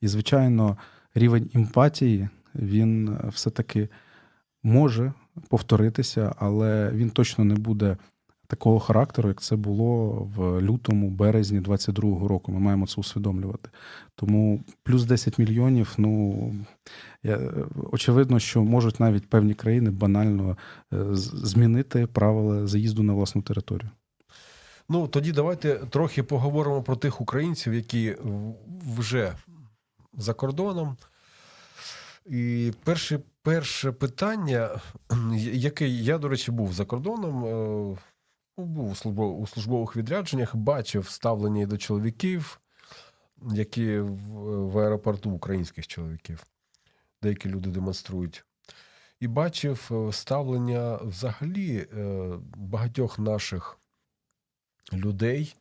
І, 0.00 0.08
звичайно, 0.08 0.76
рівень 1.14 1.50
емпатії 1.54 2.28
він 2.54 3.18
все-таки 3.28 3.88
може 4.62 5.12
повторитися, 5.48 6.34
але 6.38 6.90
він 6.94 7.10
точно 7.10 7.44
не 7.44 7.54
буде 7.54 7.96
такого 8.46 8.78
характеру, 8.78 9.28
як 9.28 9.40
це 9.40 9.56
було 9.56 10.08
в 10.36 10.60
лютому, 10.60 11.10
березні 11.10 11.60
22-го 11.60 12.28
року. 12.28 12.52
Ми 12.52 12.58
маємо 12.58 12.86
це 12.86 13.00
усвідомлювати. 13.00 13.70
Тому 14.14 14.64
плюс 14.82 15.04
10 15.04 15.38
мільйонів. 15.38 15.94
Ну 15.98 16.52
я, 17.22 17.40
очевидно, 17.92 18.38
що 18.38 18.64
можуть 18.64 19.00
навіть 19.00 19.28
певні 19.28 19.54
країни 19.54 19.90
банально 19.90 20.56
е, 20.92 20.96
змінити 21.12 22.06
правила 22.06 22.66
заїзду 22.66 23.02
на 23.02 23.12
власну 23.12 23.42
територію. 23.42 23.90
Ну 24.88 25.08
тоді 25.08 25.32
давайте 25.32 25.74
трохи 25.74 26.22
поговоримо 26.22 26.82
про 26.82 26.96
тих 26.96 27.20
українців, 27.20 27.74
які 27.74 28.16
вже 28.98 29.32
за 30.16 30.34
кордоном. 30.34 30.96
І 32.26 32.72
перше 32.84 33.20
перше 33.44 33.92
питання, 33.92 34.80
яке 35.36 35.88
я, 35.88 36.18
до 36.18 36.28
речі, 36.28 36.50
був 36.50 36.72
за 36.72 36.84
кордоном, 36.84 37.44
е, 37.44 37.98
ну, 38.58 38.64
був 38.64 39.40
у 39.40 39.46
службових 39.46 39.96
відрядженнях, 39.96 40.56
бачив 40.56 41.08
ставлення 41.08 41.66
до 41.66 41.78
чоловіків, 41.78 42.60
які 43.52 43.98
в 43.98 44.78
аеропорту 44.78 45.30
українських 45.30 45.86
чоловіків, 45.86 46.44
деякі 47.22 47.48
люди 47.48 47.70
демонструють. 47.70 48.44
І 49.20 49.28
бачив 49.28 49.90
е, 49.90 50.12
ставлення 50.12 50.96
взагалі 50.96 51.76
е, 51.76 52.28
багатьох 52.56 53.18
наших 53.18 53.78
людей 54.92 55.56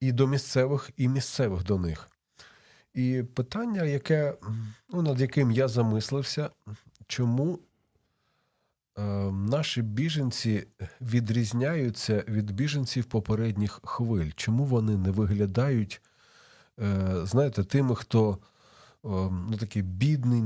і 0.00 0.12
до 0.12 0.26
місцевих, 0.26 0.90
і 0.96 1.08
місцевих 1.08 1.64
до 1.64 1.78
них. 1.78 2.08
І 2.94 3.22
питання, 3.34 3.84
яке, 3.84 4.34
ну, 4.92 5.02
над 5.02 5.20
яким 5.20 5.50
я 5.50 5.68
замислився, 5.68 6.50
чому 7.06 7.58
е, 8.98 9.02
наші 9.32 9.82
біженці 9.82 10.66
відрізняються 11.00 12.24
від 12.28 12.50
біженців 12.50 13.04
попередніх 13.04 13.80
хвиль? 13.84 14.30
Чому 14.36 14.64
вони 14.64 14.96
не 14.96 15.10
виглядають, 15.10 16.02
е, 16.80 17.26
знаєте, 17.26 17.64
тими, 17.64 17.94
хто 17.94 18.32
е, 18.32 18.38
ну, 19.50 19.56
такий 19.60 19.82
бідний, 19.82 20.42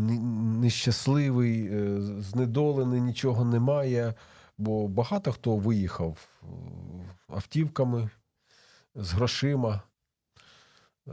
нещасливий, 0.61 1.67
е, 1.73 2.01
знедолений, 2.21 3.01
нічого 3.01 3.45
немає? 3.45 4.15
Бо 4.59 4.89
багато 4.89 5.33
хто 5.33 5.57
виїхав 5.57 6.29
е, 6.43 6.47
автівками 7.29 8.11
з 8.95 9.13
грошима. 9.13 9.83
Е, 11.09 11.13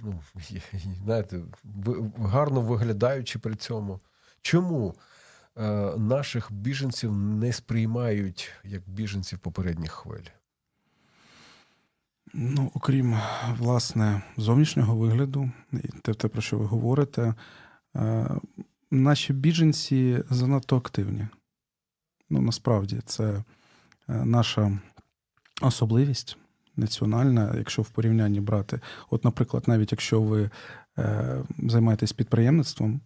ну, 0.00 0.22
знаєте, 1.04 1.40
гарно 2.18 2.60
виглядаючи 2.60 3.38
при 3.38 3.54
цьому. 3.54 4.00
Чому 4.42 4.94
е, 5.56 5.96
наших 5.96 6.52
біженців 6.52 7.12
не 7.12 7.52
сприймають 7.52 8.50
як 8.64 8.82
біженців 8.86 9.38
попередніх 9.38 9.92
хвиль? 9.92 10.26
Ну, 12.34 12.70
окрім 12.74 13.18
власне 13.58 14.22
зовнішнього 14.36 14.96
вигляду, 14.96 15.50
те, 16.02 16.14
те, 16.14 16.28
про 16.28 16.42
що 16.42 16.58
ви 16.58 16.64
говорите, 16.64 17.34
е, 17.96 18.30
наші 18.90 19.32
біженці 19.32 20.22
занадто 20.30 20.76
активні. 20.76 21.28
Ну, 22.30 22.40
насправді, 22.40 23.00
це 23.06 23.44
наша 24.08 24.78
особливість 25.60 26.36
національна, 26.76 27.54
якщо 27.56 27.82
в 27.82 27.88
порівнянні 27.90 28.40
брати. 28.40 28.80
От, 29.10 29.24
наприклад, 29.24 29.64
навіть 29.66 29.92
якщо 29.92 30.22
ви 30.22 30.50
е, 30.98 31.42
займаєтесь 31.58 32.12
підприємництвом, 32.12 33.00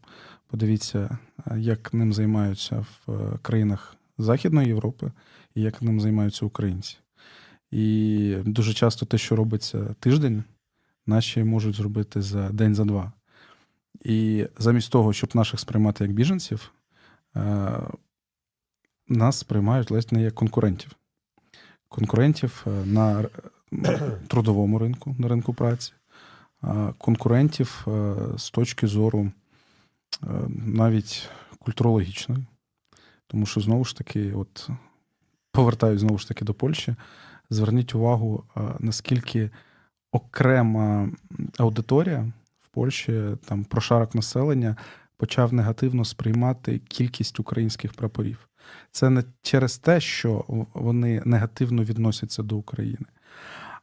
подивіться, 0.47 1.19
е, 1.47 1.61
як 1.61 1.95
ним 1.95 2.13
займаються 2.13 2.87
в 3.07 3.13
е, 3.13 3.39
країнах 3.43 3.97
Західної 4.19 4.69
Європи 4.69 5.13
і 5.55 5.63
як 5.63 5.83
ним 5.83 6.01
займаються 6.01 6.47
українці. 6.47 6.97
І 7.71 8.37
дуже 8.45 8.73
часто 8.75 9.07
те, 9.07 9.19
що 9.19 9.37
робиться 9.37 9.95
тиждень, 10.01 10.45
наші 11.07 11.45
можуть 11.45 11.75
зробити 11.75 12.23
за 12.23 12.49
день 12.49 12.75
за 12.75 12.85
два. 12.85 13.13
І 14.05 14.47
замість 14.59 14.93
того, 14.93 15.13
щоб 15.13 15.37
наших 15.37 15.61
сприймати 15.61 16.05
як 16.05 16.13
біженців, 16.13 16.73
е, 17.37 17.73
нас 19.09 19.39
сприймають 19.39 19.91
ледь 19.91 20.13
не 20.13 20.23
як 20.23 20.35
конкурентів. 20.35 20.93
Конкурентів 21.89 22.67
на 22.85 23.25
трудовому 24.29 24.79
ринку, 24.79 25.17
на 25.19 25.29
ринку 25.29 25.55
праці, 25.55 25.93
конкурентів 26.99 27.87
е, 27.89 28.15
з 28.37 28.51
точки 28.51 28.87
зору 28.87 29.31
е, 30.23 30.27
навіть 30.67 31.29
культурологічної. 31.59 32.45
Тому 33.27 33.47
що, 33.47 33.61
знову 33.61 33.85
ж 33.85 33.97
таки, 33.97 34.33
от 34.33 34.69
повертаюсь 35.53 36.01
знову 36.01 36.19
ж 36.19 36.29
таки 36.29 36.45
до 36.45 36.55
Польщі, 36.55 36.95
зверніть 37.51 37.95
увагу, 37.95 38.45
е, 38.57 38.61
наскільки 38.79 39.51
окрема 40.13 41.09
аудиторія 41.59 42.33
в 42.61 42.69
Польщі, 42.69 43.23
там 43.45 43.65
прошарок 43.65 44.15
населення, 44.15 44.77
почав 45.17 45.53
негативно 45.53 46.05
сприймати 46.05 46.79
кількість 46.79 47.41
українських 47.41 47.93
прапорів. 47.93 48.49
Це 48.91 49.11
не 49.11 49.25
через 49.43 49.79
те, 49.79 50.01
що 50.01 50.45
вони 50.75 51.23
негативно 51.25 51.85
відносяться 51.85 52.43
до 52.43 52.57
України, 52.57 53.07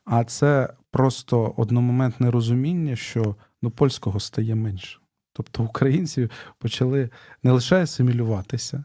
а 0.05 0.23
це 0.23 0.73
просто 0.91 1.53
одномоментне 1.57 2.31
розуміння, 2.31 2.95
що 2.95 3.35
ну, 3.61 3.71
польського 3.71 4.19
стає 4.19 4.55
менше. 4.55 4.99
Тобто 5.33 5.63
українці 5.63 6.29
почали 6.57 7.09
не 7.43 7.51
лише 7.51 7.83
асимілюватися, 7.83 8.83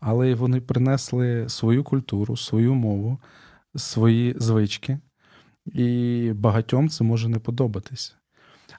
але 0.00 0.30
й 0.30 0.34
вони 0.34 0.60
принесли 0.60 1.48
свою 1.48 1.84
культуру, 1.84 2.36
свою 2.36 2.74
мову, 2.74 3.18
свої 3.76 4.34
звички, 4.38 4.98
і 5.66 6.32
багатьом 6.34 6.88
це 6.88 7.04
може 7.04 7.28
не 7.28 7.38
подобатися. 7.38 8.14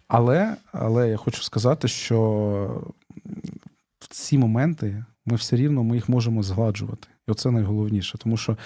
Але, 0.08 0.56
Але 0.72 1.10
я 1.10 1.18
хочу 1.18 1.44
сказати, 1.44 1.88
що 1.88 2.88
в 4.00 4.08
ці 4.10 4.38
моменти 4.38 5.06
ми 5.26 5.36
все 5.36 5.56
рівно 5.56 5.84
ми 5.84 5.96
їх 5.96 6.10
можемо 6.10 6.44
згладжувати. 6.44 7.08
І 7.28 7.32
оце 7.32 7.52
найголовніше, 7.52 8.18
тому 8.18 8.38
що 8.38 8.58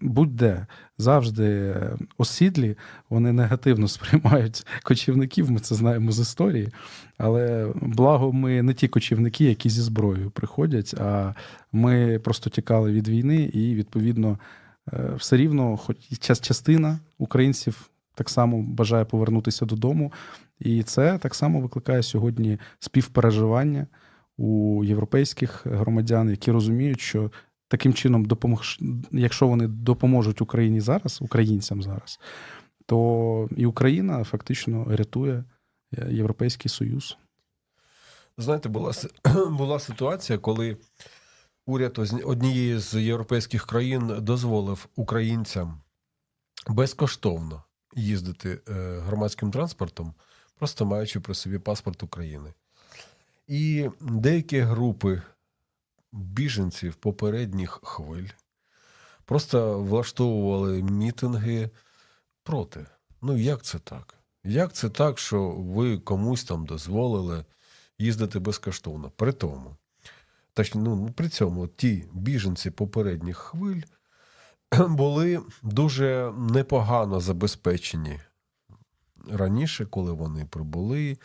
будь-де 0.00 0.66
завжди 0.98 1.76
осідлі 2.18 2.76
вони 3.10 3.32
негативно 3.32 3.88
сприймають 3.96 4.66
кочівників, 4.82 5.50
ми 5.50 5.60
це 5.60 5.74
знаємо 5.74 6.12
з 6.12 6.20
історії. 6.20 6.68
Але 7.18 7.72
благо, 7.74 8.32
ми 8.32 8.62
не 8.62 8.74
ті 8.74 8.88
кочівники, 8.88 9.44
які 9.44 9.70
зі 9.70 9.82
зброєю 9.82 10.30
приходять, 10.30 10.94
а 10.94 11.34
ми 11.72 12.18
просто 12.18 12.50
тікали 12.50 12.92
від 12.92 13.08
війни, 13.08 13.42
і 13.42 13.74
відповідно 13.74 14.38
е, 14.92 15.10
все 15.16 15.36
рівно, 15.36 15.76
хоч 15.76 15.96
частина 16.20 16.98
українців 17.18 17.90
так 18.14 18.30
само 18.30 18.62
бажає 18.62 19.04
повернутися 19.04 19.66
додому. 19.66 20.12
І 20.60 20.82
це 20.82 21.18
так 21.18 21.34
само 21.34 21.60
викликає 21.60 22.02
сьогодні 22.02 22.58
співпереживання 22.78 23.86
у 24.36 24.84
європейських 24.84 25.66
громадян, 25.66 26.30
які 26.30 26.50
розуміють, 26.50 27.00
що 27.00 27.30
таким 27.68 27.94
чином 27.94 28.24
допомож, 28.24 28.80
якщо 29.10 29.46
вони 29.48 29.66
допоможуть 29.66 30.40
Україні 30.40 30.80
зараз, 30.80 31.18
українцям 31.22 31.82
зараз, 31.82 32.20
то 32.86 33.48
і 33.56 33.66
Україна 33.66 34.24
фактично 34.24 34.86
рятує 34.88 35.44
е, 35.98 36.08
Європейський 36.10 36.68
Союз. 36.68 37.16
Знаєте, 38.38 38.68
була 38.68 38.92
була 39.50 39.78
ситуація, 39.78 40.38
коли 40.38 40.76
уряд 41.66 41.98
однієї 42.24 42.78
з 42.78 43.02
європейських 43.02 43.66
країн 43.66 44.16
дозволив 44.18 44.88
українцям 44.96 45.80
безкоштовно 46.68 47.62
їздити 47.96 48.60
е, 48.68 48.72
громадським 48.98 49.50
транспортом, 49.50 50.14
просто 50.58 50.86
маючи 50.86 51.20
при 51.20 51.34
собі 51.34 51.58
паспорт 51.58 52.02
України. 52.02 52.54
І 53.46 53.90
деякі 54.00 54.60
групи 54.60 55.22
біженців 56.12 56.94
попередніх 56.94 57.80
хвиль 57.82 58.28
просто 59.24 59.80
влаштовували 59.82 60.82
мітинги 60.82 61.70
проти. 62.42 62.86
Ну, 63.22 63.36
як 63.36 63.62
це 63.62 63.78
так? 63.78 64.14
Як 64.44 64.72
це 64.72 64.90
так, 64.90 65.18
що 65.18 65.50
ви 65.50 65.98
комусь 65.98 66.44
там 66.44 66.66
дозволили 66.66 67.44
їздити 67.98 68.38
безкоштовно? 68.38 69.12
При 69.16 69.32
тому, 69.32 69.76
точно, 70.52 70.80
ну, 70.80 71.12
при 71.16 71.28
цьому 71.28 71.68
ті 71.68 72.04
біженці 72.12 72.70
попередніх 72.70 73.36
хвиль 73.36 73.82
були 74.78 75.42
дуже 75.62 76.32
непогано 76.38 77.20
забезпечені 77.20 78.20
раніше, 79.28 79.86
коли 79.86 80.12
вони 80.12 80.44
прибули 80.44 81.18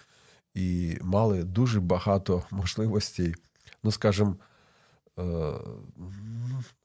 і 0.53 0.97
мали 1.01 1.43
дуже 1.43 1.79
багато 1.79 2.43
можливостей 2.51 3.35
ну 3.83 3.91
скажімо, 3.91 4.35
е, 5.19 5.23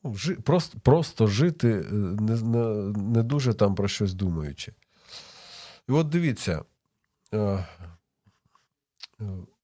ну, 0.02 0.18
просто 0.44 0.78
просто 0.78 1.26
жити, 1.26 1.70
е, 1.70 1.92
не, 1.92 2.36
не, 2.92 3.22
дуже 3.22 3.54
там 3.54 3.74
про 3.74 3.88
щось 3.88 4.14
думаючи. 4.14 4.72
І 5.88 5.92
от 5.92 6.08
дивіться, 6.08 6.64
е, 7.34 7.66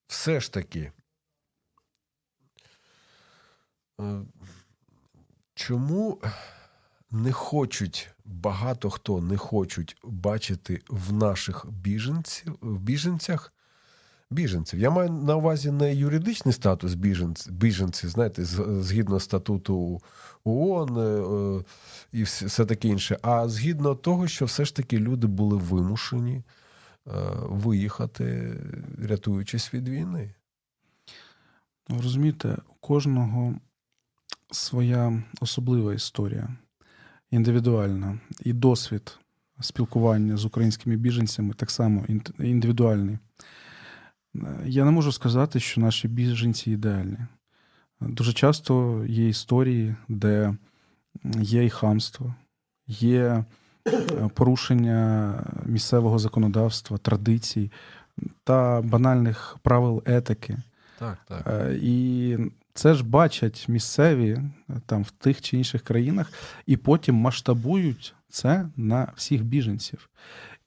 все 0.06 0.40
ж 0.40 0.52
таки. 0.52 0.92
Чому 5.54 6.20
не 7.10 7.32
хочуть, 7.32 8.10
багато 8.24 8.90
хто 8.90 9.20
не 9.20 9.36
хочуть 9.36 9.96
бачити 10.02 10.82
в 10.88 11.12
наших 11.12 11.66
біженців, 11.70 12.58
в 12.60 12.78
біженцях 12.78 13.52
біженців? 14.33 14.81
Я 14.81 14.90
маю 14.90 15.11
на 15.11 15.37
увазі 15.37 15.71
не 15.71 15.95
юридичний 15.95 16.53
статус 16.53 16.95
біженців, 16.95 17.53
біженців 17.53 18.11
знаєте, 18.11 18.45
згідно 18.45 19.21
статуту 19.21 20.01
ООН 20.45 20.99
е, 20.99 21.01
е, 21.01 21.64
і 22.12 22.23
все 22.23 22.66
таке 22.66 22.88
інше, 22.88 23.18
а 23.23 23.49
згідно 23.49 23.95
того, 23.95 24.29
що 24.29 24.45
все 24.45 24.64
ж 24.64 24.77
таки 24.77 24.99
люди 24.99 25.27
були 25.27 25.57
вимушені 25.57 26.35
е, 26.35 26.42
виїхати, 27.42 28.57
рятуючись 28.99 29.75
від 29.75 29.88
війни. 29.88 30.35
Розумієте, 31.88 32.57
у 32.68 32.75
кожного 32.75 33.55
своя 34.51 35.23
особлива 35.40 35.95
історія, 35.95 36.49
індивідуальна, 37.31 38.21
і 38.40 38.53
досвід 38.53 39.18
спілкування 39.61 40.37
з 40.37 40.45
українськими 40.45 40.97
біженцями 40.97 41.55
так 41.55 41.71
само 41.71 42.07
індивідуальний. 42.38 43.18
Я 44.64 44.85
не 44.85 44.90
можу 44.90 45.12
сказати, 45.12 45.61
що 45.61 45.81
наші 45.81 46.09
біженці 46.09 46.71
ідеальні. 46.71 47.18
Дуже 48.01 48.33
часто 48.33 49.05
є 49.09 49.29
історії, 49.29 49.95
де 50.09 50.55
є 51.35 51.64
і 51.64 51.71
хамство, 51.71 52.35
є 52.87 53.45
е, 53.87 54.29
порушення 54.35 55.35
місцевого 55.66 56.18
законодавства, 56.18 56.99
традицій 56.99 57.71
та 58.45 58.81
банальних 58.83 59.57
правил 59.62 60.03
етики. 60.07 60.57
Так, 60.99 61.18
так. 61.29 61.47
Е, 61.47 61.79
і 61.83 62.37
це 62.75 62.95
ж 62.95 63.05
бачать 63.05 63.68
місцеві 63.68 64.31
е, 64.31 64.42
там 64.87 65.03
в 65.03 65.11
тих 65.11 65.40
чи 65.40 65.57
інших 65.57 65.83
країнах, 65.83 66.33
і 66.66 66.77
потім 66.77 67.14
масштабують 67.14 68.14
це 68.29 68.68
на 68.77 69.12
всіх 69.16 69.45
біженців. 69.45 70.09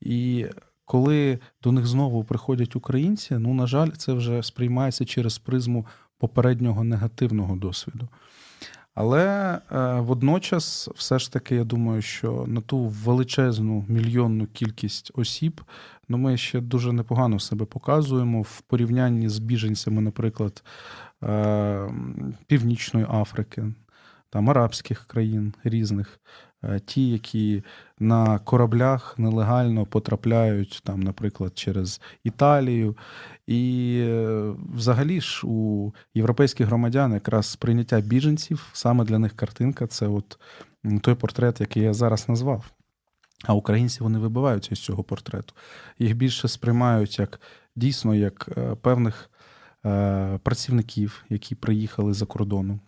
І 0.02 0.46
коли 0.86 1.40
до 1.64 1.72
них 1.72 1.86
знову 1.86 2.24
приходять 2.24 2.76
українці, 2.76 3.36
ну, 3.38 3.54
на 3.54 3.68
жаль, 3.68 3.90
це 3.90 4.14
вже 4.14 4.44
сприймається 4.44 5.06
через 5.06 5.38
призму 5.38 5.86
попереднього 6.18 6.84
негативного 6.84 7.56
досвіду. 7.56 8.10
Але 8.96 9.60
е, 9.72 10.00
водночас, 10.00 10.90
все 10.96 11.20
ж 11.20 11.32
таки, 11.32 11.56
я 11.56 11.64
думаю, 11.64 12.02
що 12.02 12.46
на 12.48 12.62
ту 12.62 12.78
величезну 12.78 13.86
мільйонну 13.88 14.48
кількість 14.48 15.12
осіб, 15.14 15.62
ну 16.10 16.18
ми 16.18 16.38
ще 16.38 16.62
дуже 16.62 16.94
непогано 16.94 17.40
себе 17.40 17.66
показуємо 17.66 18.42
в 18.42 18.62
порівнянні 18.62 19.30
з 19.30 19.40
біженцями, 19.40 20.02
наприклад, 20.02 20.64
е, 21.24 21.92
Північної 22.48 23.06
Африки, 23.10 23.64
там 24.30 24.50
арабських 24.50 25.06
країн 25.06 25.54
різних, 25.64 26.20
ті, 26.86 27.10
які 27.10 27.64
на 28.00 28.40
кораблях 28.40 29.20
нелегально 29.20 29.86
потрапляють, 29.86 30.82
там, 30.84 31.00
наприклад, 31.00 31.52
через 31.56 32.02
Італію. 32.24 32.98
І 33.48 33.98
е, 34.04 34.54
взагалі 34.74 35.22
ж 35.22 35.42
у 35.48 35.94
європейських 36.14 36.68
громадян 36.68 37.14
якраз 37.14 37.46
сприйняття 37.46 38.02
біженців, 38.02 38.70
саме 38.74 39.06
для 39.06 39.20
них 39.20 39.34
картинка 39.34 39.88
це 39.88 40.08
от 40.08 40.40
той 41.02 41.16
портрет, 41.16 41.62
який 41.62 41.84
я 41.84 41.94
зараз 41.94 42.30
назвав. 42.30 42.72
А 43.44 43.54
українці 43.54 44.04
вони 44.04 44.20
вибиваються 44.20 44.70
із 44.72 44.80
цього 44.80 45.04
портрету. 45.04 45.54
Їх 46.00 46.16
більше 46.16 46.48
сприймають 46.48 47.20
як 47.20 47.40
дійсно 47.76 48.16
як 48.16 48.50
е, 48.58 48.76
певних 48.76 49.30
е, 49.86 50.40
працівників, 50.44 51.24
які 51.30 51.56
приїхали 51.56 52.14
за 52.14 52.26
кордону 52.26 52.80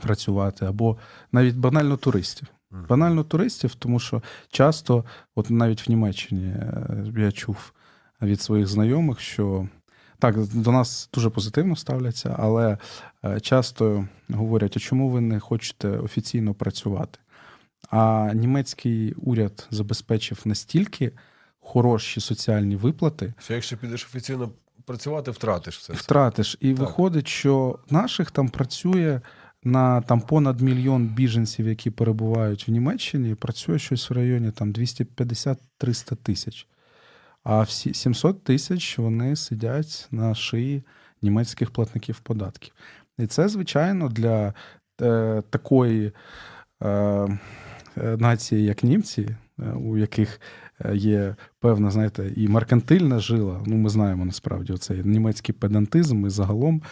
працювати, 0.00 0.66
або 0.66 0.96
навіть 1.32 1.56
банально 1.56 1.96
туристів. 1.96 2.48
Банально 2.70 3.24
туристів, 3.24 3.74
тому 3.74 4.00
що 4.00 4.22
часто, 4.50 5.04
от 5.34 5.50
навіть 5.50 5.86
в 5.86 5.90
Німеччині 5.90 6.46
е, 6.46 7.12
я 7.16 7.32
чув 7.32 7.72
від 8.22 8.40
своїх 8.40 8.66
знайомих, 8.66 9.20
що 9.20 9.68
так, 10.18 10.46
до 10.46 10.72
нас 10.72 11.10
дуже 11.14 11.30
позитивно 11.30 11.76
ставляться, 11.76 12.36
але 12.38 12.78
е, 13.24 13.40
часто 13.40 14.08
говорять, 14.28 14.76
а 14.76 14.80
чому 14.80 15.10
ви 15.10 15.20
не 15.20 15.40
хочете 15.40 15.88
офіційно 15.88 16.54
працювати? 16.54 17.18
А 17.90 18.30
німецький 18.34 19.12
уряд 19.12 19.66
забезпечив 19.70 20.40
настільки 20.44 21.12
хороші 21.60 22.20
соціальні 22.20 22.76
виплати, 22.76 23.34
що 23.38 23.54
якщо 23.54 23.76
підеш 23.76 24.04
офіційно 24.04 24.50
працювати, 24.84 25.30
втратиш 25.30 25.78
все. 25.78 25.92
Втратиш. 25.92 26.56
І 26.60 26.70
так. 26.70 26.78
виходить, 26.78 27.28
що 27.28 27.78
наших 27.90 28.30
там 28.30 28.48
працює 28.48 29.20
на 29.64 30.00
там 30.00 30.20
понад 30.20 30.60
мільйон 30.60 31.06
біженців, 31.06 31.68
які 31.68 31.90
перебувають 31.90 32.68
в 32.68 32.70
Німеччині, 32.70 33.34
працює 33.34 33.78
щось 33.78 34.10
в 34.10 34.12
районі 34.12 34.50
там 34.50 34.72
250-300 34.72 36.16
тисяч. 36.16 36.66
А 37.44 37.62
всі 37.62 37.94
700 37.94 38.44
тисяч 38.44 38.98
вони 38.98 39.36
сидять 39.36 40.08
на 40.10 40.34
шиї 40.34 40.82
німецьких 41.22 41.70
платників 41.70 42.20
податків. 42.20 42.74
І 43.18 43.26
це, 43.26 43.48
звичайно, 43.48 44.08
для 44.08 44.54
е, 45.00 45.42
такої 45.50 46.12
е, 46.82 46.88
е 46.88 47.38
нації, 47.96 48.64
як 48.64 48.82
німці, 48.82 49.36
е, 49.58 49.62
у 49.62 49.98
яких 49.98 50.40
є 50.94 51.36
певна, 51.60 51.90
знаєте, 51.90 52.32
і 52.36 52.48
меркантильна 52.48 53.18
жила. 53.18 53.62
Ну, 53.66 53.76
ми 53.76 53.88
знаємо 53.88 54.24
насправді 54.24 54.72
оцей 54.72 55.02
німецький 55.04 55.54
педантизм 55.54 56.26
і 56.26 56.30
загалом 56.30 56.82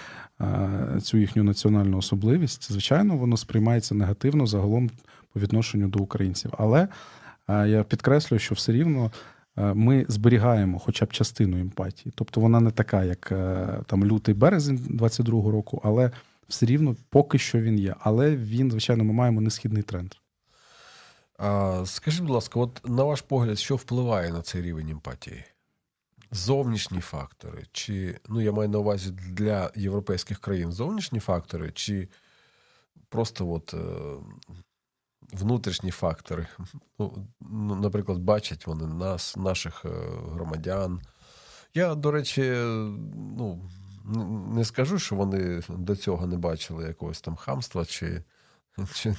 цю 1.03 1.19
їхню 1.19 1.43
національну 1.43 1.99
особливість. 1.99 2.73
Звичайно, 2.73 3.17
воно 3.17 3.37
сприймається 3.37 3.95
негативно 3.95 4.47
загалом 4.47 4.91
по 5.33 5.41
відношенню 5.41 5.89
до 5.89 5.99
українців. 5.99 6.51
Але 6.59 6.89
я 7.49 7.85
підкреслюю, 7.89 8.39
що 8.39 8.55
все 8.55 8.73
рівно. 8.73 9.13
Ми 9.75 10.07
зберігаємо 10.09 10.79
хоча 10.79 11.05
б 11.05 11.13
частину 11.13 11.59
емпатії. 11.59 12.13
Тобто 12.17 12.41
вона 12.41 12.61
не 12.61 12.71
така, 12.71 13.05
як 13.05 13.33
там 13.87 14.05
лютий 14.05 14.35
березень 14.35 14.79
22-го 14.79 15.51
року, 15.51 15.81
але 15.85 16.11
все 16.49 16.67
рівно 16.67 16.97
поки 17.11 17.39
що 17.39 17.61
він 17.61 17.79
є. 17.79 17.95
Але 18.01 18.37
він, 18.37 18.71
звичайно, 18.71 19.05
ми 19.05 19.13
маємо 19.13 19.41
несхідний 19.41 19.83
тренд. 19.83 20.15
А, 21.39 21.83
Скажіть, 21.87 22.21
будь 22.21 22.31
ласка, 22.31 22.61
от 22.61 22.81
на 22.85 23.05
ваш 23.05 23.21
погляд, 23.21 23.59
що 23.59 23.77
впливає 23.77 24.33
на 24.33 24.43
цей 24.43 24.63
рівень 24.63 24.89
емпатії? 24.89 25.45
Зовнішні 26.31 27.01
фактори, 27.01 27.65
чи 27.73 28.21
ну 28.29 28.41
я 28.41 28.53
маю 28.53 28.69
на 28.69 28.79
увазі 28.79 29.11
для 29.11 29.71
європейських 29.75 30.39
країн 30.39 30.73
зовнішні 30.73 31.21
фактори, 31.21 31.73
чи 31.73 32.09
просто 33.09 33.51
от 33.51 33.75
е, 33.75 33.79
внутрішні 35.33 35.91
фактори? 35.91 36.47
Ну, 36.99 37.27
ну, 37.41 37.75
Наприклад, 37.75 38.19
бачать 38.19 38.67
вони 38.67 38.87
нас, 38.87 39.37
наших 39.37 39.85
е, 39.85 39.89
громадян. 40.33 41.01
Я, 41.75 41.95
до 41.95 42.11
речі, 42.11 42.43
ну, 43.15 43.71
не 44.55 44.65
скажу, 44.65 44.99
що 44.99 45.17
вони 45.17 45.63
до 45.69 45.97
цього 45.97 46.27
не 46.27 46.37
бачили 46.37 46.85
якогось 46.85 47.21
там 47.21 47.37
хамства 47.37 47.85
чи, 47.85 48.23
чи 48.95 49.15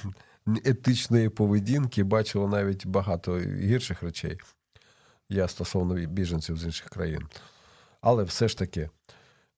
етичної 0.64 1.28
поведінки, 1.28 2.04
бачили 2.04 2.48
навіть 2.48 2.86
багато 2.86 3.38
гірших 3.38 4.02
речей 4.02 4.38
я 5.28 5.48
стосовно 5.48 5.94
біженців 5.94 6.58
з 6.58 6.64
інших 6.64 6.88
країн. 6.88 7.22
Але 8.00 8.24
все 8.24 8.48
ж 8.48 8.58
таки 8.58 8.90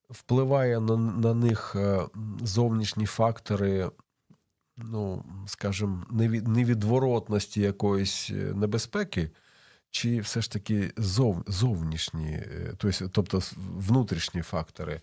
впливає 0.09 0.79
на 0.79 0.97
на 0.97 1.33
них 1.33 1.75
е, 1.75 2.01
зовнішні 2.41 3.05
фактори, 3.05 3.91
ну, 4.77 5.25
скажімо, 5.47 6.05
невідворотності 6.45 7.61
якоїсь 7.61 8.29
е, 8.29 8.33
небезпеки, 8.33 9.29
чи 9.91 10.19
все 10.19 10.41
ж 10.41 10.51
таки 10.51 10.91
зов, 10.97 11.43
зовнішні, 11.47 12.31
е, 12.31 12.73
тобто 13.11 13.41
внутрішні 13.57 14.41
фактори. 14.41 15.01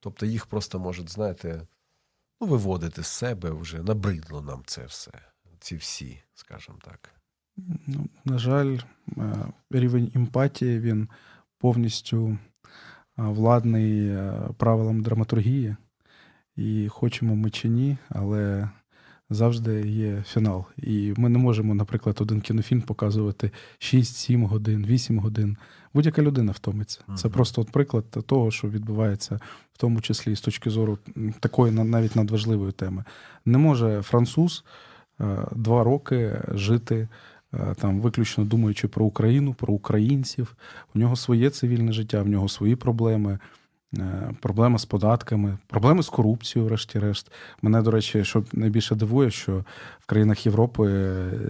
Тобто 0.00 0.26
їх 0.26 0.46
просто 0.46 0.78
можуть, 0.78 1.10
знаєте, 1.10 1.66
ну, 2.40 2.46
виводити 2.46 3.02
з 3.02 3.06
себе 3.06 3.50
вже 3.50 3.82
набридло 3.82 4.42
нам 4.42 4.62
це 4.66 4.84
все, 4.84 5.12
ці 5.58 5.76
всі, 5.76 6.22
скажімо 6.34 6.78
так. 6.84 7.10
Ну, 7.86 8.08
На 8.24 8.38
жаль, 8.38 8.78
е, 9.18 9.46
рівень 9.70 10.12
емпатії 10.14 10.80
він 10.80 11.08
повністю 11.58 12.28
е, 12.28 12.38
владний 13.16 14.08
е, 14.08 14.48
правилам 14.56 15.02
драматургії. 15.02 15.76
І 16.56 16.88
хочемо 16.88 17.36
ми 17.36 17.50
чи 17.50 17.68
ні, 17.68 17.96
але 18.08 18.70
завжди 19.30 19.88
є 19.88 20.22
фінал. 20.26 20.64
І 20.76 21.14
ми 21.16 21.28
не 21.28 21.38
можемо, 21.38 21.74
наприклад, 21.74 22.18
один 22.20 22.40
кінофільм 22.40 22.80
показувати 22.80 23.50
6-7 23.78 24.46
годин, 24.46 24.86
8 24.86 25.18
годин. 25.18 25.56
Будь-яка 25.94 26.22
людина 26.22 26.52
втомиться. 26.52 27.00
Це 27.16 27.28
просто 27.28 27.60
от 27.60 27.70
приклад 27.70 28.04
того, 28.26 28.50
що 28.50 28.68
відбувається, 28.68 29.40
в 29.72 29.78
тому 29.78 30.00
числі 30.00 30.36
з 30.36 30.40
точки 30.40 30.70
зору 30.70 30.98
такої 31.40 31.72
навіть 31.72 32.16
надважливої 32.16 32.72
теми. 32.72 33.04
Не 33.44 33.58
може 33.58 34.02
француз 34.02 34.64
е, 35.20 35.38
два 35.52 35.84
роки 35.84 36.42
жити. 36.48 37.08
Е, 37.54 37.74
там 37.80 38.00
виключно 38.00 38.44
думаючи 38.44 38.88
про 38.88 39.04
Україну, 39.04 39.54
про 39.54 39.74
українців, 39.74 40.56
у 40.94 40.98
нього 40.98 41.16
своє 41.16 41.50
цивільне 41.50 41.92
життя, 41.92 42.22
в 42.22 42.28
нього 42.28 42.48
свої 42.48 42.76
проблеми. 42.76 43.38
Е, 43.98 44.30
проблеми 44.40 44.78
з 44.78 44.84
податками, 44.84 45.58
проблеми 45.66 46.02
з 46.02 46.08
корупцією, 46.08 46.68
врешті-решт. 46.68 47.32
Мене, 47.62 47.82
до 47.82 47.90
речі, 47.90 48.24
що 48.24 48.44
найбільше 48.52 48.94
дивує, 48.94 49.30
що 49.30 49.64
в 50.00 50.06
країнах 50.06 50.46
Європи 50.46 50.84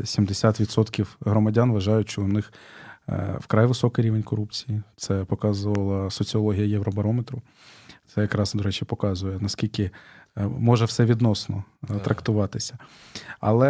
70% 0.03 1.07
громадян 1.21 1.73
вважають, 1.73 2.11
що 2.11 2.23
у 2.23 2.29
них 2.29 2.53
е, 3.09 3.37
вкрай 3.41 3.67
високий 3.67 4.05
рівень 4.05 4.23
корупції. 4.23 4.83
Це 4.97 5.25
показувала 5.25 6.11
соціологія 6.11 6.67
Євробарометру. 6.67 7.43
Це 8.15 8.21
якраз, 8.21 8.55
до 8.55 8.63
речі, 8.63 8.85
показує, 8.85 9.39
наскільки 9.41 9.83
Е, 9.85 9.91
може 10.37 10.85
все 10.85 11.05
відносно 11.05 11.65
е, 11.91 11.95
трактуватися. 11.95 12.79
Але 13.41 13.67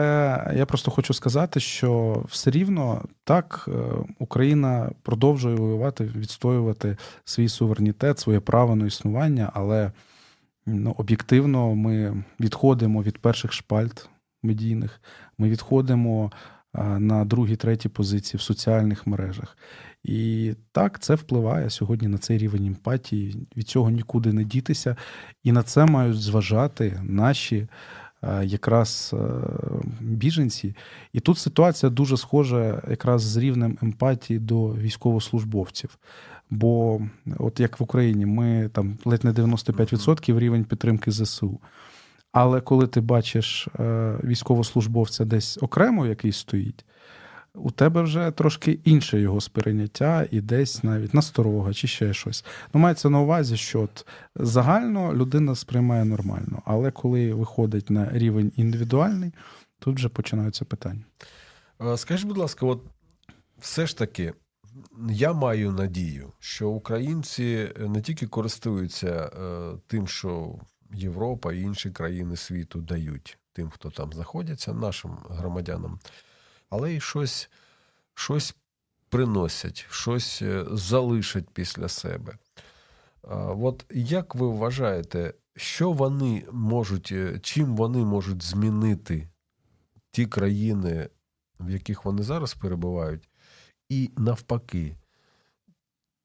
я 0.56 0.66
просто 0.66 0.90
хочу 0.90 1.14
сказати, 1.14 1.60
що 1.60 2.22
все 2.28 2.50
рівно 2.50 3.04
так 3.24 3.68
е, 3.68 3.72
Україна 4.18 4.90
продовжує 5.02 5.56
воювати, 5.56 6.04
відстоювати 6.04 6.96
свій 7.24 7.48
суверенітет, 7.48 8.18
своє 8.18 8.40
право 8.40 8.76
на 8.76 8.86
існування, 8.86 9.50
але 9.54 9.92
ну, 10.66 10.94
об'єктивно 10.98 11.74
ми 11.74 12.24
відходимо 12.40 13.02
від 13.02 13.18
перших 13.18 13.52
шпальт 13.52 14.08
медійних, 14.42 15.00
ми 15.38 15.50
відходимо 15.50 16.32
на 16.98 17.24
другі, 17.24 17.56
треті 17.56 17.88
позиції 17.88 18.38
в 18.38 18.42
соціальних 18.42 19.06
мережах. 19.06 19.58
І 20.04 20.52
так, 20.72 20.98
це 20.98 21.14
впливає 21.14 21.70
сьогодні 21.70 22.08
на 22.08 22.18
цей 22.18 22.38
рівень 22.38 22.66
емпатії. 22.66 23.46
Від 23.56 23.68
цього 23.68 23.90
нікуди 23.90 24.32
не 24.32 24.44
дітися. 24.44 24.96
І 25.44 25.52
на 25.52 25.62
це 25.62 25.86
мають 25.86 26.22
зважати 26.22 27.00
наші 27.02 27.68
якраз 28.42 29.14
біженці. 30.00 30.74
І 31.12 31.20
тут 31.20 31.38
ситуація 31.38 31.90
дуже 31.90 32.16
схожа 32.16 32.82
якраз 32.90 33.22
з 33.22 33.36
рівнем 33.36 33.78
емпатії 33.82 34.38
до 34.38 34.68
військовослужбовців. 34.68 35.98
Бо, 36.50 37.00
от 37.38 37.60
як 37.60 37.80
в 37.80 37.82
Україні, 37.82 38.26
ми 38.26 38.70
там 38.72 38.98
ледь 39.04 39.24
не 39.24 39.32
95% 39.32 40.38
рівень 40.38 40.64
підтримки 40.64 41.10
ЗСУ. 41.10 41.60
Але 42.34 42.60
коли 42.60 42.86
ти 42.86 43.00
бачиш 43.00 43.68
е, 43.80 44.16
військовослужбовця 44.24 45.24
десь 45.24 45.58
окремо, 45.62 46.06
який 46.06 46.32
стоїть, 46.32 46.84
у 47.54 47.70
тебе 47.70 48.02
вже 48.02 48.30
трошки 48.30 48.78
інше 48.84 49.20
його 49.20 49.40
сприйняття 49.40 50.26
і 50.30 50.40
десь 50.40 50.84
навіть 50.84 51.14
насторога 51.14 51.72
чи 51.72 51.88
ще 51.88 52.14
щось. 52.14 52.44
Ну, 52.74 52.80
мається 52.80 53.10
на 53.10 53.20
увазі, 53.20 53.56
що 53.56 53.80
от 53.80 54.06
загально 54.36 55.14
людина 55.14 55.54
сприймає 55.54 56.04
нормально, 56.04 56.62
але 56.64 56.90
коли 56.90 57.34
виходить 57.34 57.90
на 57.90 58.10
рівень 58.12 58.52
індивідуальний, 58.56 59.32
тут 59.78 59.96
вже 59.96 60.08
починаються 60.08 60.64
питання. 60.64 61.04
Скажіть, 61.96 62.26
будь 62.26 62.38
ласка, 62.38 62.66
от 62.66 62.82
все 63.58 63.86
ж 63.86 63.98
таки. 63.98 64.32
Я 65.10 65.32
маю 65.32 65.72
надію, 65.72 66.32
що 66.38 66.68
українці 66.68 67.72
не 67.78 68.00
тільки 68.00 68.26
користуються 68.26 69.08
е, 69.08 69.78
тим, 69.86 70.06
що 70.06 70.58
Європа 70.94 71.52
і 71.52 71.60
інші 71.60 71.90
країни 71.90 72.36
світу 72.36 72.80
дають 72.80 73.38
тим, 73.52 73.70
хто 73.70 73.90
там 73.90 74.12
знаходиться, 74.12 74.72
нашим 74.72 75.18
громадянам, 75.30 76.00
але 76.70 76.92
й 76.92 77.00
щось, 77.00 77.50
щось 78.14 78.54
приносять, 79.08 79.86
щось 79.90 80.42
е, 80.42 80.64
залишать 80.70 81.50
після 81.50 81.88
себе. 81.88 82.38
От 83.48 83.84
як 83.90 84.34
ви 84.34 84.48
вважаєте, 84.48 85.34
що 85.56 85.92
вони 85.92 86.46
можуть, 86.52 87.12
е, 87.12 87.38
чим 87.42 87.76
вони 87.76 87.98
можуть 87.98 88.42
змінити 88.42 89.28
ті 90.10 90.26
країни, 90.26 91.08
в 91.60 91.70
яких 91.70 92.04
вони 92.04 92.22
зараз 92.22 92.54
перебувають, 92.54 93.28
і 93.88 94.10
навпаки, 94.16 94.96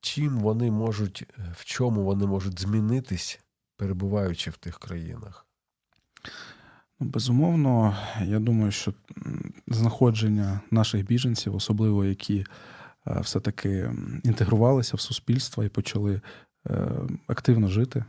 чим 0.01 0.38
вони 0.39 0.71
можуть, 0.71 1.25
в 1.55 1.65
чому 1.65 2.03
вони 2.03 2.25
можуть 2.25 2.60
змінитись 2.60 3.39
перебуваючи 3.79 4.51
в 4.51 4.57
тих 4.57 4.79
країнах? 4.79 5.45
Ну, 6.99 7.07
безумовно, 7.07 7.97
я 8.25 8.39
думаю, 8.39 8.71
що 8.71 8.93
знаходження 9.67 10.59
наших 10.71 11.05
біженців, 11.05 11.55
особливо 11.55 12.05
які 12.05 12.45
е, 13.07 13.19
все-таки 13.21 13.91
інтегрувалися 14.23 14.97
в 14.97 15.01
суспільство 15.01 15.63
і 15.63 15.69
почали 15.69 16.21
е, 16.69 16.89
активно 17.27 17.67
жити, 17.67 18.05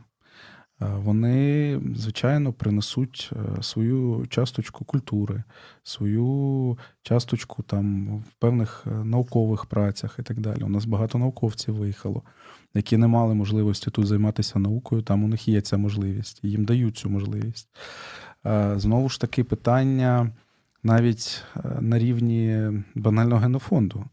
Е, 0.81 0.85
вони, 0.85 1.81
звичайно, 1.95 2.53
принесуть 2.53 3.31
свою 3.61 4.25
часточку 4.29 4.85
культури, 4.85 5.43
свою 5.83 6.77
часточку 7.01 7.63
там 7.63 8.17
в 8.17 8.33
певних 8.39 8.85
наукових 8.85 9.65
працях 9.65 10.15
і 10.19 10.23
так 10.23 10.39
далі. 10.39 10.63
У 10.63 10.69
нас 10.69 10.85
багато 10.85 11.17
науковців 11.17 11.75
виїхало, 11.75 12.21
які 12.73 12.97
не 12.97 13.07
мали 13.07 13.33
можливості 13.33 13.91
тут 13.91 14.07
займатися 14.07 14.59
наукою. 14.59 15.01
Там 15.01 15.23
у 15.23 15.27
них 15.27 15.47
є 15.47 15.61
ця 15.61 15.77
можливість, 15.77 16.39
і 16.43 16.49
їм 16.49 16.65
дають 16.65 16.97
цю 16.97 17.09
можливість. 17.09 17.67
Знову 18.75 19.09
ж 19.09 19.21
таки, 19.21 19.43
питання 19.43 20.31
навіть 20.83 21.43
на 21.79 21.99
рівні 21.99 22.69
банального 22.95 23.41
генофонду. 23.41 24.05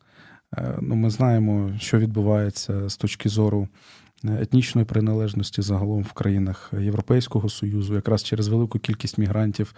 Ну, 0.81 0.97
Ми 0.97 1.11
знаємо, 1.11 1.73
що 1.79 1.99
відбувається 1.99 2.88
з 2.88 2.97
точки 2.97 3.29
зору 3.29 3.68
етнічної 4.25 4.85
приналежності 4.85 5.62
загалом 5.62 6.03
в 6.03 6.12
країнах 6.12 6.73
Європейського 6.81 7.49
Союзу, 7.49 7.94
якраз 7.94 8.23
через 8.23 8.49
велику 8.49 8.79
кількість 8.79 9.18
мігрантів 9.18 9.75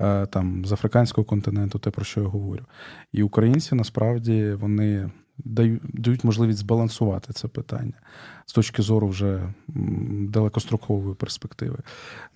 е, 0.00 0.26
там 0.26 0.64
з 0.64 0.72
африканського 0.72 1.24
континенту, 1.24 1.78
те 1.78 1.90
про 1.90 2.04
що 2.04 2.20
я 2.20 2.26
говорю. 2.26 2.64
І 3.12 3.22
українці 3.22 3.74
насправді 3.74 4.52
вони 4.52 5.10
дають 5.44 6.24
можливість 6.24 6.58
збалансувати 6.58 7.32
це 7.32 7.48
питання. 7.48 7.92
З 8.46 8.52
точки 8.52 8.82
зору 8.82 9.08
вже 9.08 9.40
далекострокової 10.28 11.14
перспективи. 11.14 11.78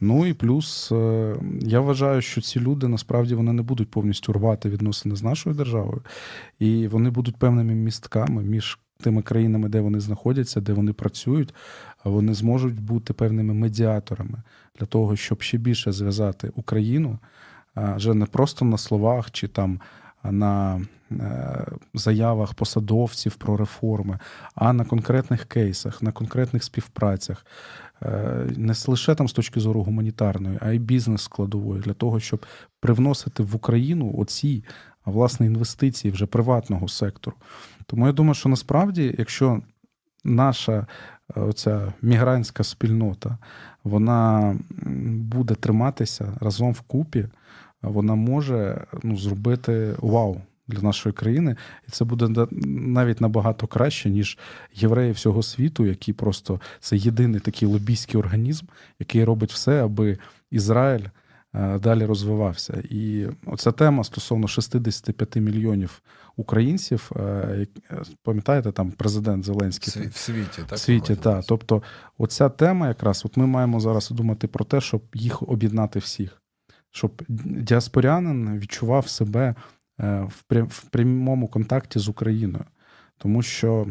Ну 0.01 0.27
і 0.27 0.33
плюс 0.33 0.93
е, 0.93 1.37
я 1.61 1.81
вважаю, 1.81 2.23
що 2.23 2.41
ці 2.41 2.61
люди 2.61 2.89
насправді 2.89 3.35
вони 3.35 3.53
не 3.53 3.63
будуть 3.63 3.91
повністю 3.91 4.33
рвати 4.33 4.71
відносини 4.71 5.17
з 5.17 5.23
нашою 5.23 5.57
державою, 5.57 6.03
і 6.59 6.89
вони 6.89 7.11
будуть 7.11 7.37
певними 7.37 7.75
містками 7.75 8.43
між 8.43 8.79
тими 9.01 9.23
країнами, 9.23 9.69
де 9.69 9.81
вони 9.81 10.01
знаходяться, 10.01 10.61
де 10.61 10.73
вони 10.73 10.93
працюють, 10.93 11.55
вони 12.05 12.35
зможуть 12.35 12.81
бути 12.81 13.13
певними 13.13 13.55
медіаторами 13.55 14.43
для 14.79 14.87
того, 14.87 15.17
щоб 15.17 15.43
ще 15.43 15.59
більше 15.59 15.93
зв'язати 15.93 16.53
Україну 16.55 17.19
вже 17.77 18.15
не 18.15 18.27
просто 18.27 18.65
на 18.65 18.79
словах 18.79 19.31
чи 19.31 19.49
там 19.49 19.81
на 20.33 20.81
е, 21.11 21.67
заявах 21.95 22.55
посадовців 22.55 23.35
про 23.35 23.57
реформи, 23.57 24.19
а 24.55 24.73
на 24.73 24.85
конкретних 24.85 25.45
кейсах, 25.45 26.03
на 26.03 26.13
конкретних 26.13 26.65
співпрацях. 26.65 27.47
Е, 28.03 28.47
не 28.57 28.75
лише 28.87 29.15
там 29.15 29.29
з 29.29 29.33
точки 29.33 29.61
зору 29.61 29.83
гуманітарної, 29.83 30.59
а 30.61 30.71
й 30.71 30.79
бізнес 30.79 31.23
складової 31.23 31.83
для 31.83 31.93
того, 31.93 32.21
щоб 32.21 32.47
привносити 32.81 33.43
в 33.43 33.57
Україну 33.57 34.15
оці 34.19 34.65
власне 35.05 35.47
інвестиції 35.47 36.13
вже 36.13 36.27
приватного 36.27 36.89
сектору. 36.89 37.37
Тому 37.87 38.07
я 38.07 38.13
думаю, 38.13 38.35
що 38.35 38.49
насправді, 38.49 39.15
якщо 39.19 39.63
наша 40.25 40.87
е, 41.37 41.41
оця 41.41 41.93
мігрантська 42.03 42.65
спільнота 42.65 43.39
вона 43.85 44.57
буде 45.07 45.55
триматися 45.55 46.33
разом 46.41 46.73
вкупі, 46.73 47.29
вона 47.83 48.15
може 48.15 48.87
ну, 49.03 49.17
зробити 49.17 49.95
вау 49.99 50.41
для 50.69 50.81
нашої 50.81 51.13
країни, 51.13 51.57
і 51.89 51.91
це 51.91 52.05
буде 52.05 52.47
навіть 52.77 53.21
набагато 53.21 53.67
краще, 53.67 54.11
ніж 54.11 54.39
євреї 54.75 55.13
всього 55.13 55.43
світу, 55.43 55.87
які 55.87 56.13
просто 56.13 56.61
це 56.81 56.97
єдиний 56.97 57.41
такий 57.41 57.69
лобійський 57.69 58.21
організм, 58.21 58.67
який 58.99 59.25
робить 59.25 59.53
все, 59.53 59.85
аби 59.85 60.19
Ізраїль. 60.51 61.05
Е, 61.57 61.79
далі 61.79 62.05
розвивався. 62.05 62.83
І 62.91 63.27
оця 63.47 63.73
тема 63.73 64.05
стосовно 64.05 64.49
65 64.49 65.37
мільйонів 65.37 66.03
українців, 66.37 67.11
е, 67.17 67.67
пам'ятаєте, 68.23 68.73
там 68.73 68.91
президент 68.91 69.45
Зеленський 69.45 70.09
в 70.09 70.17
світі, 70.17 70.63
так? 70.69 70.79
В 70.79 70.81
світі, 70.81 71.17
так. 71.17 71.45
Тобто, 71.49 71.83
оця 72.19 72.49
тема, 72.49 72.89
якраз 72.89 73.23
от 73.25 73.37
ми 73.37 73.47
маємо 73.47 73.81
зараз 73.81 74.11
думати 74.11 74.47
про 74.47 74.65
те, 74.65 74.81
щоб 74.81 75.03
їх 75.15 75.43
об'єднати 75.43 75.99
всіх, 75.99 76.43
щоб 76.97 77.23
діаспорянин 77.29 78.59
відчував 78.59 79.09
себе 79.09 79.55
е, 80.01 80.29
в 80.51 80.85
прямому 80.91 81.49
контакті 81.49 81.99
з 81.99 82.09
Україною, 82.09 82.65
тому 83.19 83.43
що 83.43 83.87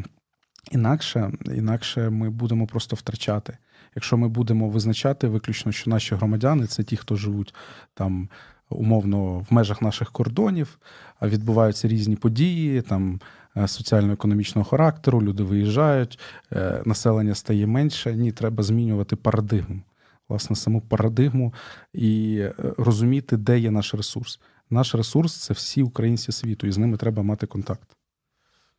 інакше, 0.71 1.31
інакше 1.45 2.09
ми 2.09 2.29
будемо 2.29 2.67
просто 2.67 2.95
втрачати. 2.95 3.57
Якщо 3.95 4.17
ми 4.17 4.27
будемо 4.27 4.69
визначати 4.69 5.27
виключно, 5.27 5.71
що 5.71 5.89
наші 5.89 6.15
громадяни 6.15 6.67
це 6.67 6.83
ті, 6.83 6.97
хто 6.97 7.15
живуть 7.15 7.53
там 7.93 8.29
умовно 8.69 9.39
в 9.39 9.53
межах 9.53 9.81
наших 9.81 10.11
кордонів 10.11 10.79
відбуваються 11.21 11.87
різні 11.87 12.15
події, 12.15 12.81
там 12.81 13.19
е, 13.57 13.67
соціально-економічного 13.67 14.69
характеру, 14.69 15.21
люди 15.21 15.43
виїжджають, 15.43 16.19
е, 16.53 16.81
населення 16.85 17.35
стає 17.35 17.67
менше. 17.67 18.15
Ні, 18.15 18.31
треба 18.31 18.63
змінювати 18.63 19.15
парадигму. 19.15 19.81
Власне, 20.29 20.55
саму 20.55 20.81
парадигму 20.81 21.53
і 21.93 22.37
е, 22.39 22.53
розуміти, 22.77 23.37
де 23.37 23.59
є 23.59 23.71
наш 23.71 23.93
ресурс. 23.93 24.39
Наш 24.69 24.95
ресурс 24.95 25.37
це 25.37 25.53
всі 25.53 25.83
українці 25.83 26.31
світу, 26.31 26.67
і 26.67 26.71
з 26.71 26.77
ними 26.77 26.97
треба 26.97 27.23
мати 27.23 27.47
контакт. 27.47 27.95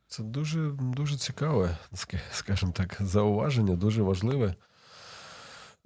Це 0.07 0.23
дуже 0.23 0.71
дуже 0.79 1.17
цікаве, 1.17 1.77
скажімо 2.31 2.71
так, 2.71 2.97
зауваження, 2.99 3.75
дуже 3.75 4.03
важливе. 4.03 4.55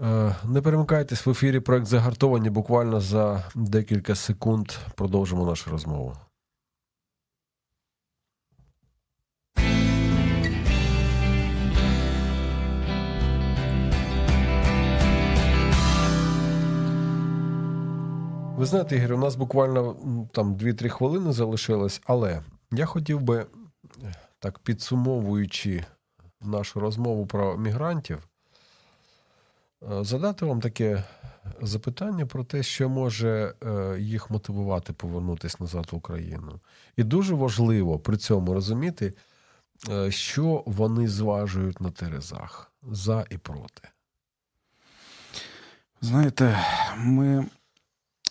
Е, 0.01 0.35
не 0.45 0.61
перемикайтесь 0.61 1.25
в 1.25 1.29
ефірі 1.29 1.59
проект 1.59 1.85
загартовані. 1.85 2.49
Буквально 2.49 3.01
за 3.01 3.43
декілька 3.55 4.15
секунд 4.15 4.71
продовжимо 4.95 5.45
нашу 5.45 5.69
розмову. 5.69 6.15
Ви 18.61 18.67
знаєте, 18.67 18.95
Ігор, 18.95 19.13
у 19.13 19.17
нас 19.17 19.35
буквально 19.35 19.95
там 20.31 20.55
2-3 20.55 20.89
хвилини 20.89 21.31
залишилось, 21.31 22.01
але 22.05 22.41
я 22.71 22.85
хотів 22.85 23.21
би, 23.21 23.45
так 24.39 24.59
підсумовуючи 24.59 25.85
нашу 26.41 26.79
розмову 26.79 27.25
про 27.25 27.57
мігрантів, 27.57 28.27
е, 29.83 30.03
задати 30.03 30.45
вам 30.45 30.61
таке 30.61 31.03
запитання 31.61 32.25
про 32.25 32.43
те, 32.43 32.63
що 32.63 32.89
може 32.89 33.53
е, 33.63 33.99
їх 33.99 34.31
мотивувати 34.31 34.93
повернутися 34.93 35.57
назад 35.59 35.87
в 35.91 35.95
Україну. 35.95 36.59
І 36.97 37.03
дуже 37.03 37.35
важливо 37.35 37.99
при 37.99 38.17
цьому 38.17 38.53
розуміти, 38.53 39.13
е, 39.89 40.11
що 40.11 40.63
вони 40.65 41.07
зважують 41.07 41.81
на 41.81 41.91
терезах 41.91 42.71
за 42.83 43.25
і 43.29 43.37
проти. 43.37 43.87
Знаєте, 46.01 46.59
ми 46.97 47.45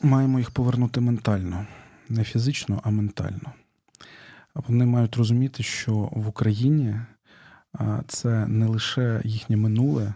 маємо 0.03 0.39
їх 0.39 0.51
повернути 0.51 1.01
ментально, 1.01 1.67
не 2.09 2.25
фізично, 2.25 2.81
а 2.85 2.91
ментально. 2.91 3.53
Вони 4.55 4.87
мають 4.87 5.17
розуміти, 5.17 5.63
що 5.63 5.95
в 6.13 6.29
Україні 6.29 6.97
це 8.07 8.47
не 8.47 8.67
лише 8.67 9.21
їхнє 9.25 9.57
минуле, 9.57 10.15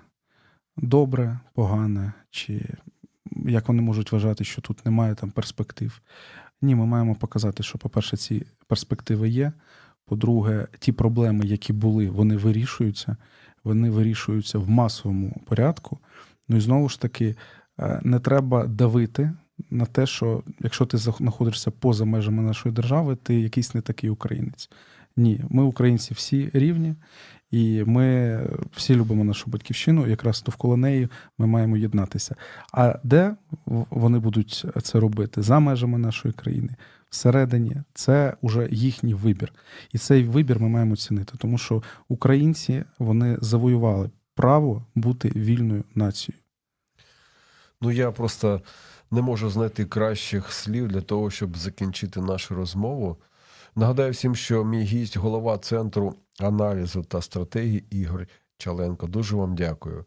добре, 0.76 1.38
погане, 1.54 2.12
чи 2.30 2.68
як 3.46 3.68
вони 3.68 3.82
можуть 3.82 4.12
вважати, 4.12 4.44
що 4.44 4.62
тут 4.62 4.84
немає 4.84 5.14
там 5.14 5.30
перспектив. 5.30 6.00
Ні, 6.62 6.74
ми 6.74 6.86
маємо 6.86 7.14
показати, 7.14 7.62
що, 7.62 7.78
по-перше, 7.78 8.16
ці 8.16 8.46
перспективи 8.66 9.28
є. 9.28 9.52
По-друге, 10.04 10.66
ті 10.78 10.92
проблеми, 10.92 11.46
які 11.46 11.72
були, 11.72 12.10
вони 12.10 12.36
вирішуються, 12.36 13.16
вони 13.64 13.90
вирішуються 13.90 14.58
в 14.58 14.68
масовому 14.68 15.42
порядку. 15.46 15.98
Ну 16.48 16.56
і 16.56 16.60
знову 16.60 16.88
ж 16.88 17.00
таки, 17.00 17.36
е, 17.80 18.00
не 18.02 18.20
треба 18.20 18.66
давити 18.66 19.32
на 19.70 19.86
те, 19.86 20.06
що 20.06 20.42
якщо 20.60 20.86
ти 20.86 20.98
знаходишся 20.98 21.70
поза 21.70 22.04
межами 22.04 22.42
нашої 22.42 22.74
держави, 22.74 23.16
ти 23.22 23.40
якийсь 23.40 23.74
не 23.74 23.80
такий 23.80 24.10
українець. 24.10 24.70
Ні, 25.16 25.44
ми, 25.48 25.62
українці, 25.62 26.14
всі 26.14 26.50
рівні, 26.52 26.94
і 27.50 27.84
ми 27.86 28.40
всі 28.72 28.94
любимо 28.94 29.24
нашу 29.24 29.50
батьківщину. 29.50 30.06
Якраз 30.06 30.42
довкола 30.42 30.76
неї 30.76 31.08
ми 31.38 31.46
маємо 31.46 31.76
єднатися. 31.76 32.36
А 32.72 32.98
де 33.02 33.36
вони 33.66 34.18
будуть 34.18 34.66
це 34.82 35.00
робити 35.00 35.42
за 35.42 35.60
межами 35.60 35.98
нашої 35.98 36.34
країни? 36.34 36.76
Всередині 37.10 37.76
це 37.94 38.36
вже 38.42 38.68
їхній 38.70 39.14
вибір, 39.14 39.52
і 39.92 39.98
цей 39.98 40.24
вибір 40.24 40.60
ми 40.60 40.68
маємо 40.68 40.96
цінити, 40.96 41.34
тому 41.38 41.58
що 41.58 41.82
українці 42.08 42.84
вони 42.98 43.38
завоювали 43.40 44.10
право 44.34 44.86
бути 44.94 45.28
вільною 45.28 45.84
нацією. 45.94 46.40
Ну 47.80 47.90
я 47.90 48.10
просто 48.10 48.62
не 49.10 49.22
можу 49.22 49.50
знайти 49.50 49.84
кращих 49.84 50.52
слів 50.52 50.88
для 50.88 51.00
того, 51.00 51.30
щоб 51.30 51.56
закінчити 51.56 52.20
нашу 52.20 52.54
розмову. 52.54 53.16
Нагадаю 53.76 54.12
всім, 54.12 54.34
що 54.34 54.64
мій 54.64 54.82
гість, 54.82 55.16
голова 55.16 55.58
центру 55.58 56.14
аналізу 56.40 57.02
та 57.02 57.22
стратегії 57.22 57.84
Ігор 57.90 58.26
Чаленко. 58.58 59.06
Дуже 59.06 59.36
вам 59.36 59.54
дякую. 59.54 60.04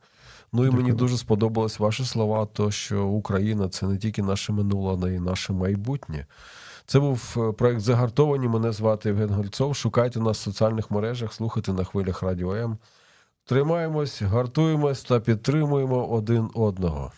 Ну 0.54 0.64
і 0.64 0.66
дякую. 0.66 0.84
мені 0.84 0.98
дуже 0.98 1.18
сподобались 1.18 1.80
ваші 1.80 2.06
слова, 2.06 2.46
то 2.46 2.72
що 2.72 3.06
Україна 3.06 3.70
це 3.70 3.88
не 3.88 3.98
тільки 3.98 4.24
наше 4.24 4.54
минуле, 4.54 4.94
але 4.94 5.14
й 5.14 5.20
наше 5.20 5.54
майбутнє. 5.54 6.26
Це 6.86 7.00
був 7.00 7.36
е, 7.38 7.52
проект 7.52 7.80
Загартовані. 7.82 8.48
Мене 8.48 8.72
звати 8.72 9.10
Євген 9.10 9.30
Гольцов. 9.30 9.76
Шукайте 9.76 10.20
нас 10.20 10.38
в 10.38 10.42
соціальних 10.42 10.92
мережах, 10.92 11.34
слухайте 11.34 11.74
на 11.74 11.84
хвилях 11.84 12.24
Радіо 12.24 12.56
М. 12.56 12.78
Тримаємось, 13.46 14.22
гартуємось 14.22 15.04
та 15.04 15.20
підтримуємо 15.20 16.08
один 16.08 16.50
одного. 16.54 17.12